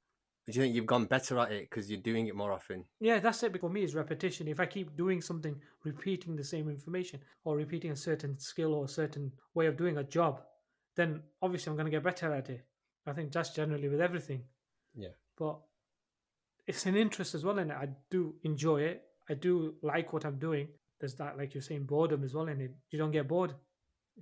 do 0.46 0.52
you 0.52 0.62
think 0.62 0.74
you've 0.74 0.86
gone 0.86 1.04
better 1.04 1.38
at 1.38 1.52
it 1.52 1.68
because 1.68 1.90
you're 1.90 2.00
doing 2.00 2.26
it 2.26 2.34
more 2.34 2.50
often? 2.50 2.86
Yeah, 2.98 3.20
that's 3.20 3.42
it. 3.42 3.60
For 3.60 3.68
me, 3.68 3.82
is 3.84 3.94
repetition. 3.94 4.48
If 4.48 4.58
I 4.58 4.64
keep 4.64 4.96
doing 4.96 5.20
something, 5.20 5.60
repeating 5.84 6.34
the 6.34 6.42
same 6.44 6.70
information 6.70 7.20
or 7.44 7.58
repeating 7.58 7.90
a 7.90 7.96
certain 7.96 8.38
skill 8.38 8.72
or 8.72 8.86
a 8.86 8.88
certain 8.88 9.30
way 9.52 9.66
of 9.66 9.76
doing 9.76 9.98
a 9.98 10.04
job, 10.04 10.40
then 10.96 11.22
obviously 11.42 11.68
I'm 11.68 11.76
going 11.76 11.84
to 11.84 11.90
get 11.90 12.02
better 12.02 12.32
at 12.32 12.48
it. 12.48 12.64
I 13.06 13.12
think 13.12 13.32
that's 13.32 13.50
generally 13.50 13.88
with 13.90 14.00
everything. 14.00 14.44
Yeah. 14.94 15.08
But 15.36 15.58
it's 16.66 16.86
an 16.86 16.96
interest 16.96 17.34
as 17.34 17.44
well, 17.44 17.58
and 17.58 17.70
I 17.70 17.88
do 18.10 18.36
enjoy 18.44 18.80
it. 18.80 19.02
I 19.28 19.34
do 19.34 19.74
like 19.82 20.14
what 20.14 20.24
I'm 20.24 20.38
doing. 20.38 20.68
There's 21.00 21.16
that, 21.16 21.36
like 21.36 21.52
you're 21.52 21.60
saying, 21.60 21.84
boredom 21.84 22.24
as 22.24 22.32
well 22.32 22.48
in 22.48 22.62
it. 22.62 22.74
You 22.90 22.98
don't 22.98 23.10
get 23.10 23.28
bored. 23.28 23.52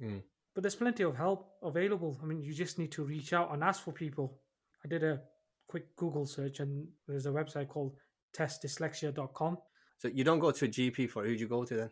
Mm. 0.01 0.23
But 0.55 0.63
there's 0.63 0.75
plenty 0.75 1.03
of 1.03 1.17
help 1.17 1.49
available. 1.63 2.19
I 2.23 2.27
mean, 2.27 2.43
you 2.43 2.53
just 2.53 2.79
need 2.79 2.93
to 2.93 3.05
reach 3.05 3.33
out 3.33 3.53
and 3.53 3.65
ask 3.65 3.83
for 3.83 3.93
people. 3.93 4.39
I 4.85 4.89
did 4.89 5.03
a 5.03 5.21
quick 5.69 5.97
Google 5.97 6.27
search, 6.27 6.61
and 6.61 6.87
there's 7.09 7.27
a 7.27 7.31
website 7.31 7.69
called 7.69 7.97
testdyslexia.com. 8.37 9.59
So 9.99 10.09
you 10.09 10.25
don't 10.25 10.41
go 10.41 10.51
to 10.51 10.65
a 10.65 10.69
GP 10.69 11.11
for 11.11 11.25
who 11.25 11.35
do 11.35 11.41
you 11.41 11.49
go 11.49 11.65
to 11.65 11.75
then? 11.75 11.91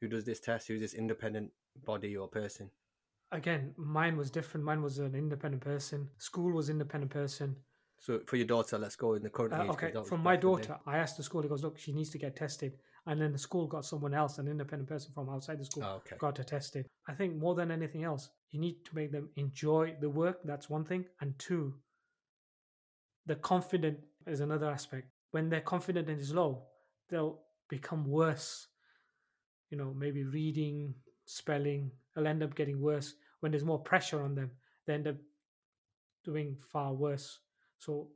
Who 0.00 0.08
does 0.08 0.24
this 0.24 0.40
test? 0.40 0.68
Who's 0.68 0.80
this 0.80 0.94
independent 0.94 1.50
body 1.84 2.16
or 2.16 2.28
person? 2.28 2.70
Again, 3.32 3.74
mine 3.76 4.16
was 4.16 4.30
different. 4.30 4.64
Mine 4.64 4.82
was 4.82 4.98
an 4.98 5.14
independent 5.14 5.62
person. 5.62 6.08
School 6.18 6.52
was 6.52 6.68
independent 6.68 7.12
person. 7.12 7.56
So 8.00 8.18
for 8.26 8.36
your 8.36 8.46
daughter, 8.46 8.78
let's 8.78 8.96
go 8.96 9.12
in 9.14 9.22
the 9.22 9.28
current 9.30 9.52
Uh, 9.52 9.64
age. 9.64 9.70
okay, 9.70 9.92
from 10.08 10.22
my 10.22 10.34
back 10.36 10.42
in 10.44 10.50
the 10.50 10.56
day. 10.56 10.68
daughter, 10.68 10.80
I 10.86 10.96
asked 10.96 11.18
the 11.18 11.22
school. 11.22 11.42
He 11.42 11.48
goes, 11.48 11.62
"Look, 11.62 11.78
she 11.78 11.92
needs 11.92 12.08
to 12.10 12.18
get 12.18 12.34
tested." 12.34 12.78
And 13.06 13.20
then 13.20 13.32
the 13.32 13.38
school 13.38 13.66
got 13.66 13.84
someone 13.84 14.14
else, 14.14 14.38
an 14.38 14.48
independent 14.48 14.88
person 14.88 15.12
from 15.12 15.28
outside 15.28 15.58
the 15.58 15.64
school, 15.64 15.84
Oh, 15.84 15.96
okay. 15.96 16.16
got 16.16 16.38
her 16.38 16.44
tested. 16.44 16.86
I 17.06 17.14
think 17.14 17.36
more 17.36 17.54
than 17.54 17.70
anything 17.70 18.04
else, 18.04 18.30
you 18.50 18.58
need 18.58 18.84
to 18.86 18.94
make 18.94 19.12
them 19.12 19.30
enjoy 19.36 19.96
the 20.00 20.08
work. 20.08 20.42
That's 20.44 20.68
one 20.70 20.84
thing, 20.84 21.06
and 21.20 21.38
two, 21.38 21.80
the 23.26 23.36
confident 23.36 24.00
is 24.26 24.40
another 24.40 24.70
aspect. 24.70 25.08
When 25.30 25.48
their 25.50 25.60
confidence 25.60 26.08
is 26.22 26.34
low, 26.34 26.68
they'll 27.08 27.42
become 27.68 28.04
worse. 28.06 28.66
You 29.70 29.76
know, 29.78 29.92
maybe 29.94 30.24
reading, 30.24 30.94
spelling, 31.26 31.92
will 32.16 32.26
end 32.26 32.42
up 32.42 32.54
getting 32.54 32.80
worse. 32.80 33.14
When 33.40 33.52
there's 33.52 33.64
more 33.64 33.78
pressure 33.78 34.22
on 34.22 34.34
them, 34.34 34.50
they 34.86 34.94
end 34.94 35.06
up 35.06 35.16
doing 36.24 36.56
far 36.56 36.92
worse. 36.94 37.38
So 37.80 38.08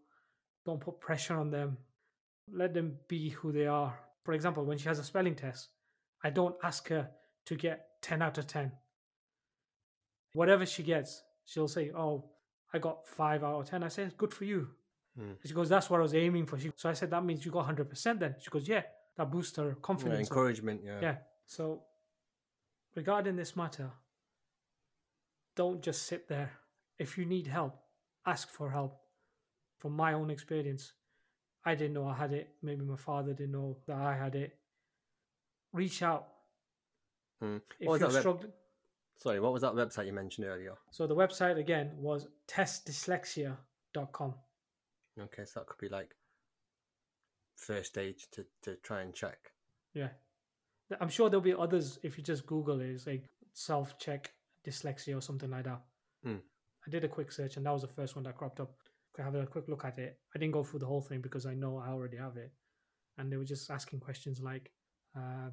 don't 0.64 0.80
put 0.80 1.00
pressure 1.00 1.36
on 1.36 1.50
them. 1.50 1.76
Let 2.52 2.74
them 2.74 2.98
be 3.08 3.30
who 3.30 3.50
they 3.50 3.66
are. 3.66 3.98
For 4.24 4.32
example, 4.34 4.64
when 4.64 4.78
she 4.78 4.88
has 4.88 4.98
a 4.98 5.04
spelling 5.04 5.34
test, 5.34 5.68
I 6.22 6.30
don't 6.30 6.54
ask 6.62 6.88
her 6.88 7.10
to 7.46 7.54
get 7.56 7.88
10 8.02 8.22
out 8.22 8.38
of 8.38 8.46
10. 8.46 8.70
Whatever 10.34 10.66
she 10.66 10.82
gets, 10.82 11.22
she'll 11.44 11.68
say, 11.68 11.90
Oh, 11.94 12.24
I 12.72 12.78
got 12.78 13.06
5 13.06 13.44
out 13.44 13.60
of 13.60 13.68
10. 13.68 13.82
I 13.82 13.88
say, 13.88 14.08
Good 14.16 14.32
for 14.32 14.44
you. 14.44 14.68
Hmm. 15.18 15.32
She 15.44 15.54
goes, 15.54 15.68
That's 15.68 15.88
what 15.88 15.98
I 15.98 16.02
was 16.02 16.14
aiming 16.14 16.46
for. 16.46 16.58
She, 16.58 16.70
so 16.76 16.88
I 16.88 16.92
said, 16.92 17.10
That 17.10 17.24
means 17.24 17.44
you 17.44 17.50
got 17.50 17.66
100% 17.66 18.18
then. 18.18 18.34
She 18.40 18.50
goes, 18.50 18.68
Yeah, 18.68 18.82
that 19.16 19.30
boosts 19.30 19.56
her 19.56 19.74
confidence. 19.80 20.28
up." 20.28 20.36
encouragement. 20.36 20.82
Yeah. 20.84 20.98
Yeah. 21.00 21.16
So, 21.46 21.82
regarding 22.94 23.36
this 23.36 23.54
matter, 23.56 23.90
don't 25.56 25.82
just 25.82 26.02
sit 26.02 26.28
there. 26.28 26.52
If 26.98 27.16
you 27.16 27.24
need 27.24 27.46
help, 27.46 27.76
ask 28.26 28.48
for 28.50 28.70
help. 28.70 29.00
From 29.84 29.96
my 29.96 30.14
own 30.14 30.30
experience, 30.30 30.94
I 31.62 31.74
didn't 31.74 31.92
know 31.92 32.08
I 32.08 32.14
had 32.14 32.32
it. 32.32 32.54
Maybe 32.62 32.82
my 32.86 32.96
father 32.96 33.34
didn't 33.34 33.52
know 33.52 33.76
that 33.86 33.98
I 33.98 34.16
had 34.16 34.34
it. 34.34 34.56
Reach 35.74 36.02
out. 36.02 36.26
Hmm. 37.42 37.58
If 37.78 37.86
What 37.86 37.92
was 37.92 38.00
you're 38.00 38.08
web- 38.08 38.20
struggling. 38.20 38.52
Sorry, 39.16 39.40
what 39.40 39.52
was 39.52 39.60
that 39.60 39.74
website 39.74 40.06
you 40.06 40.14
mentioned 40.14 40.46
earlier? 40.46 40.72
So, 40.90 41.06
the 41.06 41.14
website 41.14 41.58
again 41.58 41.90
was 41.98 42.26
testdyslexia.com. 42.48 44.34
Okay, 45.20 45.44
so 45.44 45.60
that 45.60 45.66
could 45.66 45.76
be 45.78 45.90
like 45.90 46.14
first 47.54 47.90
stage 47.90 48.26
to, 48.32 48.46
to 48.62 48.76
try 48.76 49.02
and 49.02 49.12
check. 49.12 49.36
Yeah. 49.92 50.08
I'm 50.98 51.10
sure 51.10 51.28
there'll 51.28 51.42
be 51.42 51.52
others 51.52 51.98
if 52.02 52.16
you 52.16 52.24
just 52.24 52.46
Google 52.46 52.80
it, 52.80 52.86
it's 52.88 53.06
like 53.06 53.28
self 53.52 53.98
check 53.98 54.32
dyslexia 54.66 55.14
or 55.14 55.20
something 55.20 55.50
like 55.50 55.64
that. 55.64 55.82
Hmm. 56.24 56.36
I 56.86 56.90
did 56.90 57.04
a 57.04 57.08
quick 57.08 57.30
search 57.32 57.58
and 57.58 57.66
that 57.66 57.72
was 57.72 57.82
the 57.82 57.88
first 57.88 58.16
one 58.16 58.22
that 58.24 58.38
cropped 58.38 58.60
up. 58.60 58.72
Have 59.18 59.34
a 59.34 59.46
quick 59.46 59.68
look 59.68 59.84
at 59.84 59.98
it. 59.98 60.18
I 60.34 60.38
didn't 60.38 60.52
go 60.52 60.64
through 60.64 60.80
the 60.80 60.86
whole 60.86 61.00
thing 61.00 61.20
because 61.20 61.46
I 61.46 61.54
know 61.54 61.78
I 61.78 61.90
already 61.90 62.16
have 62.16 62.36
it. 62.36 62.52
And 63.16 63.30
they 63.30 63.36
were 63.36 63.44
just 63.44 63.70
asking 63.70 64.00
questions 64.00 64.40
like 64.40 64.72
um, 65.14 65.52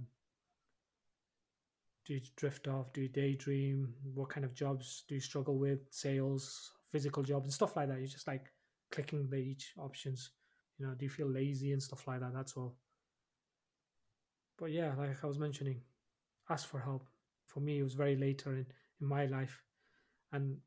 Do 2.06 2.16
you 2.16 2.22
drift 2.36 2.68
off? 2.68 2.92
Do 2.94 3.02
you 3.02 3.10
daydream? 3.10 3.94
What 4.14 4.30
kind 4.30 4.46
of 4.46 4.54
jobs 4.54 5.04
do 5.08 5.16
you 5.16 5.22
struggle 5.22 5.60
with? 5.60 5.80
Sales, 5.92 6.72
physical 6.92 7.22
jobs, 7.24 7.46
and 7.46 7.54
stuff 7.54 7.76
like 7.76 7.88
that. 7.90 8.00
You're 8.00 8.08
just 8.08 8.28
like 8.28 8.48
clicking 8.92 9.30
the 9.30 9.38
each 9.38 9.74
options. 9.78 10.32
You 10.80 10.88
know, 10.88 10.94
do 10.96 11.06
you 11.06 11.10
feel 11.10 11.30
lazy 11.30 11.74
and 11.74 11.82
stuff 11.84 12.08
like 12.08 12.22
that? 12.22 12.34
That's 12.34 12.54
all. 12.58 12.76
But 14.58 14.72
yeah, 14.72 14.94
like 14.98 15.24
I 15.24 15.28
was 15.28 15.40
mentioning, 15.40 15.82
ask 16.50 16.68
for 16.68 16.80
help. 16.80 17.06
For 17.48 17.60
me, 17.60 17.80
it 17.80 17.84
was 17.84 17.94
very 17.94 18.16
later 18.16 18.54
in, 18.54 18.66
in 19.00 19.08
my 19.08 19.26
life. 19.26 19.62
And 20.32 20.58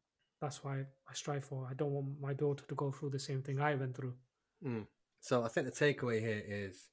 that's 0.44 0.62
why 0.62 0.80
I 1.08 1.14
strive 1.14 1.44
for. 1.44 1.66
I 1.70 1.74
don't 1.74 1.92
want 1.92 2.20
my 2.20 2.34
daughter 2.34 2.64
to 2.68 2.74
go 2.74 2.90
through 2.92 3.10
the 3.10 3.18
same 3.18 3.42
thing 3.42 3.60
I 3.60 3.74
went 3.74 3.96
through. 3.96 4.14
Mm. 4.62 4.86
So 5.20 5.42
I 5.42 5.48
think 5.48 5.66
the 5.66 5.72
takeaway 5.72 6.20
here 6.20 6.42
is 6.46 6.90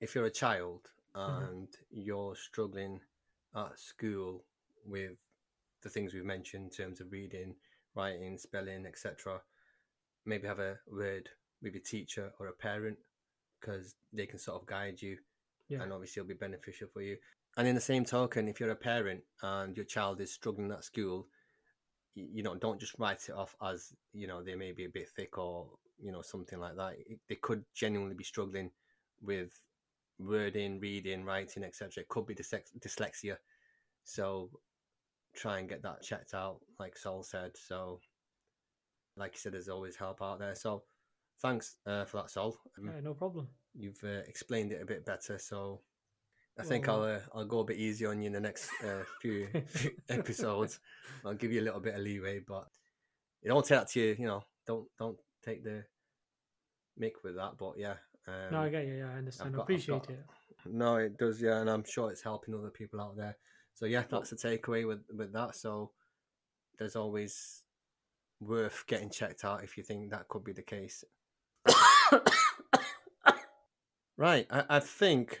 if 0.00 0.14
you're 0.14 0.24
a 0.26 0.30
child 0.30 0.88
Mhm. 1.14 1.48
and 1.48 1.68
you're 1.90 2.34
struggling 2.34 3.00
at 3.54 3.78
school 3.78 4.46
with 4.84 5.18
the 5.82 5.90
things 5.90 6.14
we've 6.14 6.24
mentioned 6.24 6.64
in 6.64 6.70
terms 6.70 7.00
of 7.00 7.12
reading, 7.12 7.54
writing, 7.94 8.38
spelling, 8.38 8.86
etc., 8.86 9.42
maybe 10.24 10.46
have 10.48 10.58
a 10.58 10.80
word 10.86 11.28
with 11.60 11.74
your 11.74 11.82
teacher 11.82 12.32
or 12.38 12.48
a 12.48 12.52
parent 12.52 12.98
because 13.60 13.94
they 14.12 14.26
can 14.26 14.38
sort 14.38 14.60
of 14.60 14.66
guide 14.66 15.00
you 15.00 15.18
Yeah. 15.68 15.82
and 15.82 15.92
obviously 15.92 16.20
it'll 16.20 16.28
be 16.28 16.34
beneficial 16.34 16.88
for 16.88 17.02
you. 17.02 17.20
And 17.56 17.68
in 17.68 17.74
the 17.74 17.80
same 17.80 18.04
token, 18.04 18.48
if 18.48 18.58
you're 18.58 18.70
a 18.70 18.76
parent 18.76 19.22
and 19.42 19.76
your 19.76 19.86
child 19.86 20.20
is 20.20 20.32
struggling 20.32 20.72
at 20.72 20.84
school, 20.84 21.28
you 22.14 22.42
know, 22.42 22.54
don't 22.54 22.80
just 22.80 22.98
write 22.98 23.28
it 23.28 23.34
off 23.34 23.56
as 23.62 23.92
you 24.12 24.26
know 24.26 24.42
they 24.42 24.54
may 24.54 24.72
be 24.72 24.84
a 24.84 24.88
bit 24.90 25.08
thick 25.08 25.36
or 25.38 25.68
you 25.98 26.12
know 26.12 26.22
something 26.22 26.58
like 26.58 26.76
that. 26.76 26.94
It- 26.98 27.20
They 27.28 27.36
could 27.36 27.64
genuinely 27.74 28.14
be 28.14 28.24
struggling 28.24 28.70
with 29.20 29.52
wording, 30.18 30.80
reading, 30.80 31.24
writing, 31.24 31.64
etc. 31.64 32.02
It 32.02 32.08
could 32.08 32.26
be 32.26 32.34
dyslex- 32.34 32.76
dyslexia. 32.78 33.36
So 34.04 34.50
try 35.34 35.58
and 35.58 35.68
get 35.68 35.82
that 35.82 36.02
checked 36.02 36.34
out, 36.34 36.60
like 36.78 36.96
Sol 36.96 37.22
said. 37.24 37.56
So, 37.56 38.00
like 39.16 39.32
you 39.34 39.38
said, 39.38 39.52
there's 39.52 39.68
always 39.68 39.96
help 39.96 40.22
out 40.22 40.38
there. 40.38 40.54
So, 40.54 40.84
thanks 41.42 41.76
uh, 41.86 42.04
for 42.04 42.18
that, 42.18 42.30
Sol. 42.30 42.56
Um, 42.78 42.86
Yeah, 42.86 43.00
no 43.00 43.14
problem. 43.14 43.48
you've 43.74 44.02
uh, 44.04 44.22
explained 44.28 44.72
it 44.72 44.82
a 44.82 44.86
bit 44.86 45.04
better. 45.04 45.38
So, 45.38 45.80
I 46.56 46.62
Well, 46.62 46.68
think. 46.68 46.88
I'll 46.88 47.02
uh, 47.02 47.18
I'll 47.34 47.44
go 47.46 47.60
a 47.60 47.64
bit 47.64 47.78
easy 47.78 48.06
on 48.06 48.20
you 48.20 48.26
in 48.28 48.32
the 48.32 48.40
next 48.40 48.70
uh, 48.84 49.02
few, 49.20 49.48
episodes. 50.08 50.78
I'll 51.24 51.34
give 51.34 51.50
you 51.52 51.60
a 51.60 51.66
little 51.66 51.80
bit 51.80 51.94
of 51.94 52.00
leeway, 52.00 52.40
but 52.46 52.68
you 53.42 53.48
don't 53.50 53.64
take 53.66 53.78
that 53.78 53.88
to 53.88 54.00
you. 54.00 54.16
You 54.18 54.26
know, 54.26 54.44
don't 54.66 54.86
don't 54.98 55.18
take 55.44 55.64
the 55.64 55.84
mick 57.00 57.12
with 57.24 57.34
that. 57.36 57.52
But 57.58 57.72
yeah, 57.76 57.94
um, 58.28 58.52
no, 58.52 58.60
I 58.62 58.68
get 58.68 58.86
you. 58.86 58.94
Yeah, 58.94 59.10
I 59.10 59.18
understand. 59.18 59.48
I 59.48 59.52
got- 59.52 59.58
I've 59.62 59.64
appreciate 59.64 60.02
got- 60.06 60.10
it. 60.10 60.24
no, 60.66 60.96
it 60.96 61.18
does, 61.18 61.42
yeah, 61.42 61.60
and 61.60 61.68
I'm 61.68 61.84
sure 61.84 62.10
it's 62.10 62.22
helping 62.22 62.54
other 62.54 62.70
people 62.70 63.00
out 63.00 63.16
there. 63.16 63.36
So 63.74 63.86
yeah, 63.86 64.04
that's 64.08 64.30
the 64.30 64.36
takeaway 64.36 64.86
with 64.86 65.00
with 65.12 65.32
that. 65.32 65.56
So 65.56 65.90
there's 66.78 66.94
always 66.96 67.62
worth 68.40 68.84
getting 68.86 69.10
checked 69.10 69.44
out 69.44 69.64
if 69.64 69.76
you 69.76 69.82
think 69.82 70.10
that 70.10 70.28
could 70.28 70.44
be 70.44 70.52
the 70.52 70.62
case. 70.62 71.02
Right, 74.16 74.46
I, 74.48 74.64
I 74.68 74.78
think 74.80 75.40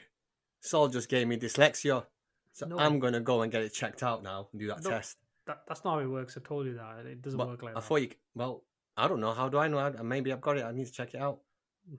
Sol 0.64 0.88
just 0.88 1.08
gave 1.10 1.28
me 1.28 1.36
dyslexia, 1.36 2.06
so 2.52 2.66
No. 2.66 2.78
I'm 2.78 2.98
gonna 2.98 3.20
go 3.20 3.42
and 3.42 3.52
get 3.52 3.62
it 3.62 3.74
checked 3.74 4.02
out 4.02 4.22
now 4.22 4.48
and 4.50 4.60
do 4.60 4.66
that 4.68 4.82
No, 4.82 4.90
test. 4.90 5.18
That, 5.46 5.62
that's 5.68 5.84
not 5.84 5.94
how 5.94 5.98
it 6.00 6.06
works. 6.06 6.38
I 6.38 6.40
told 6.40 6.64
you 6.66 6.74
that. 6.74 7.04
It 7.04 7.20
doesn't 7.20 7.36
But 7.36 7.48
work 7.48 7.62
like 7.62 7.72
I 7.72 7.74
that. 7.74 7.84
I 7.84 7.86
thought 7.86 7.96
you. 8.00 8.10
Well, 8.34 8.64
I 8.96 9.06
don't 9.08 9.20
know. 9.20 9.32
How 9.34 9.48
do 9.50 9.58
I 9.58 9.68
know? 9.68 9.92
Maybe 10.02 10.32
I've 10.32 10.40
got 10.40 10.56
it. 10.56 10.64
I 10.64 10.72
need 10.72 10.86
to 10.86 10.92
check 10.92 11.12
it 11.14 11.20
out. 11.20 11.40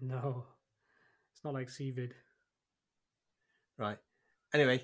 No, 0.01 0.45
it's 1.31 1.43
not 1.43 1.53
like 1.53 1.67
COVID. 1.67 2.11
Right. 3.77 3.99
Anyway, 4.51 4.81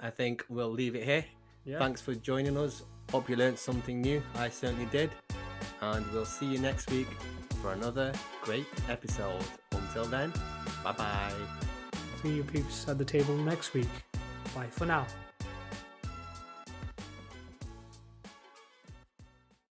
I 0.00 0.08
think 0.10 0.44
we'll 0.48 0.70
leave 0.70 0.94
it 0.96 1.04
here. 1.04 1.26
Yeah. 1.64 1.78
Thanks 1.78 2.00
for 2.00 2.14
joining 2.14 2.56
us. 2.56 2.84
Hope 3.10 3.28
you 3.28 3.36
learned 3.36 3.58
something 3.58 4.00
new. 4.00 4.22
I 4.36 4.48
certainly 4.48 4.86
did. 4.86 5.10
And 5.82 6.10
we'll 6.12 6.24
see 6.24 6.46
you 6.46 6.58
next 6.58 6.90
week 6.90 7.08
for 7.60 7.72
another 7.72 8.12
great 8.40 8.66
episode. 8.88 9.44
Until 9.72 10.04
then, 10.06 10.32
bye 10.82 10.92
bye. 10.92 11.71
See 12.22 12.34
you 12.36 12.44
peeps 12.44 12.88
at 12.88 12.98
the 12.98 13.04
table 13.04 13.36
next 13.36 13.74
week. 13.74 13.88
Bye 14.54 14.66
for 14.70 14.86
now. 14.86 15.06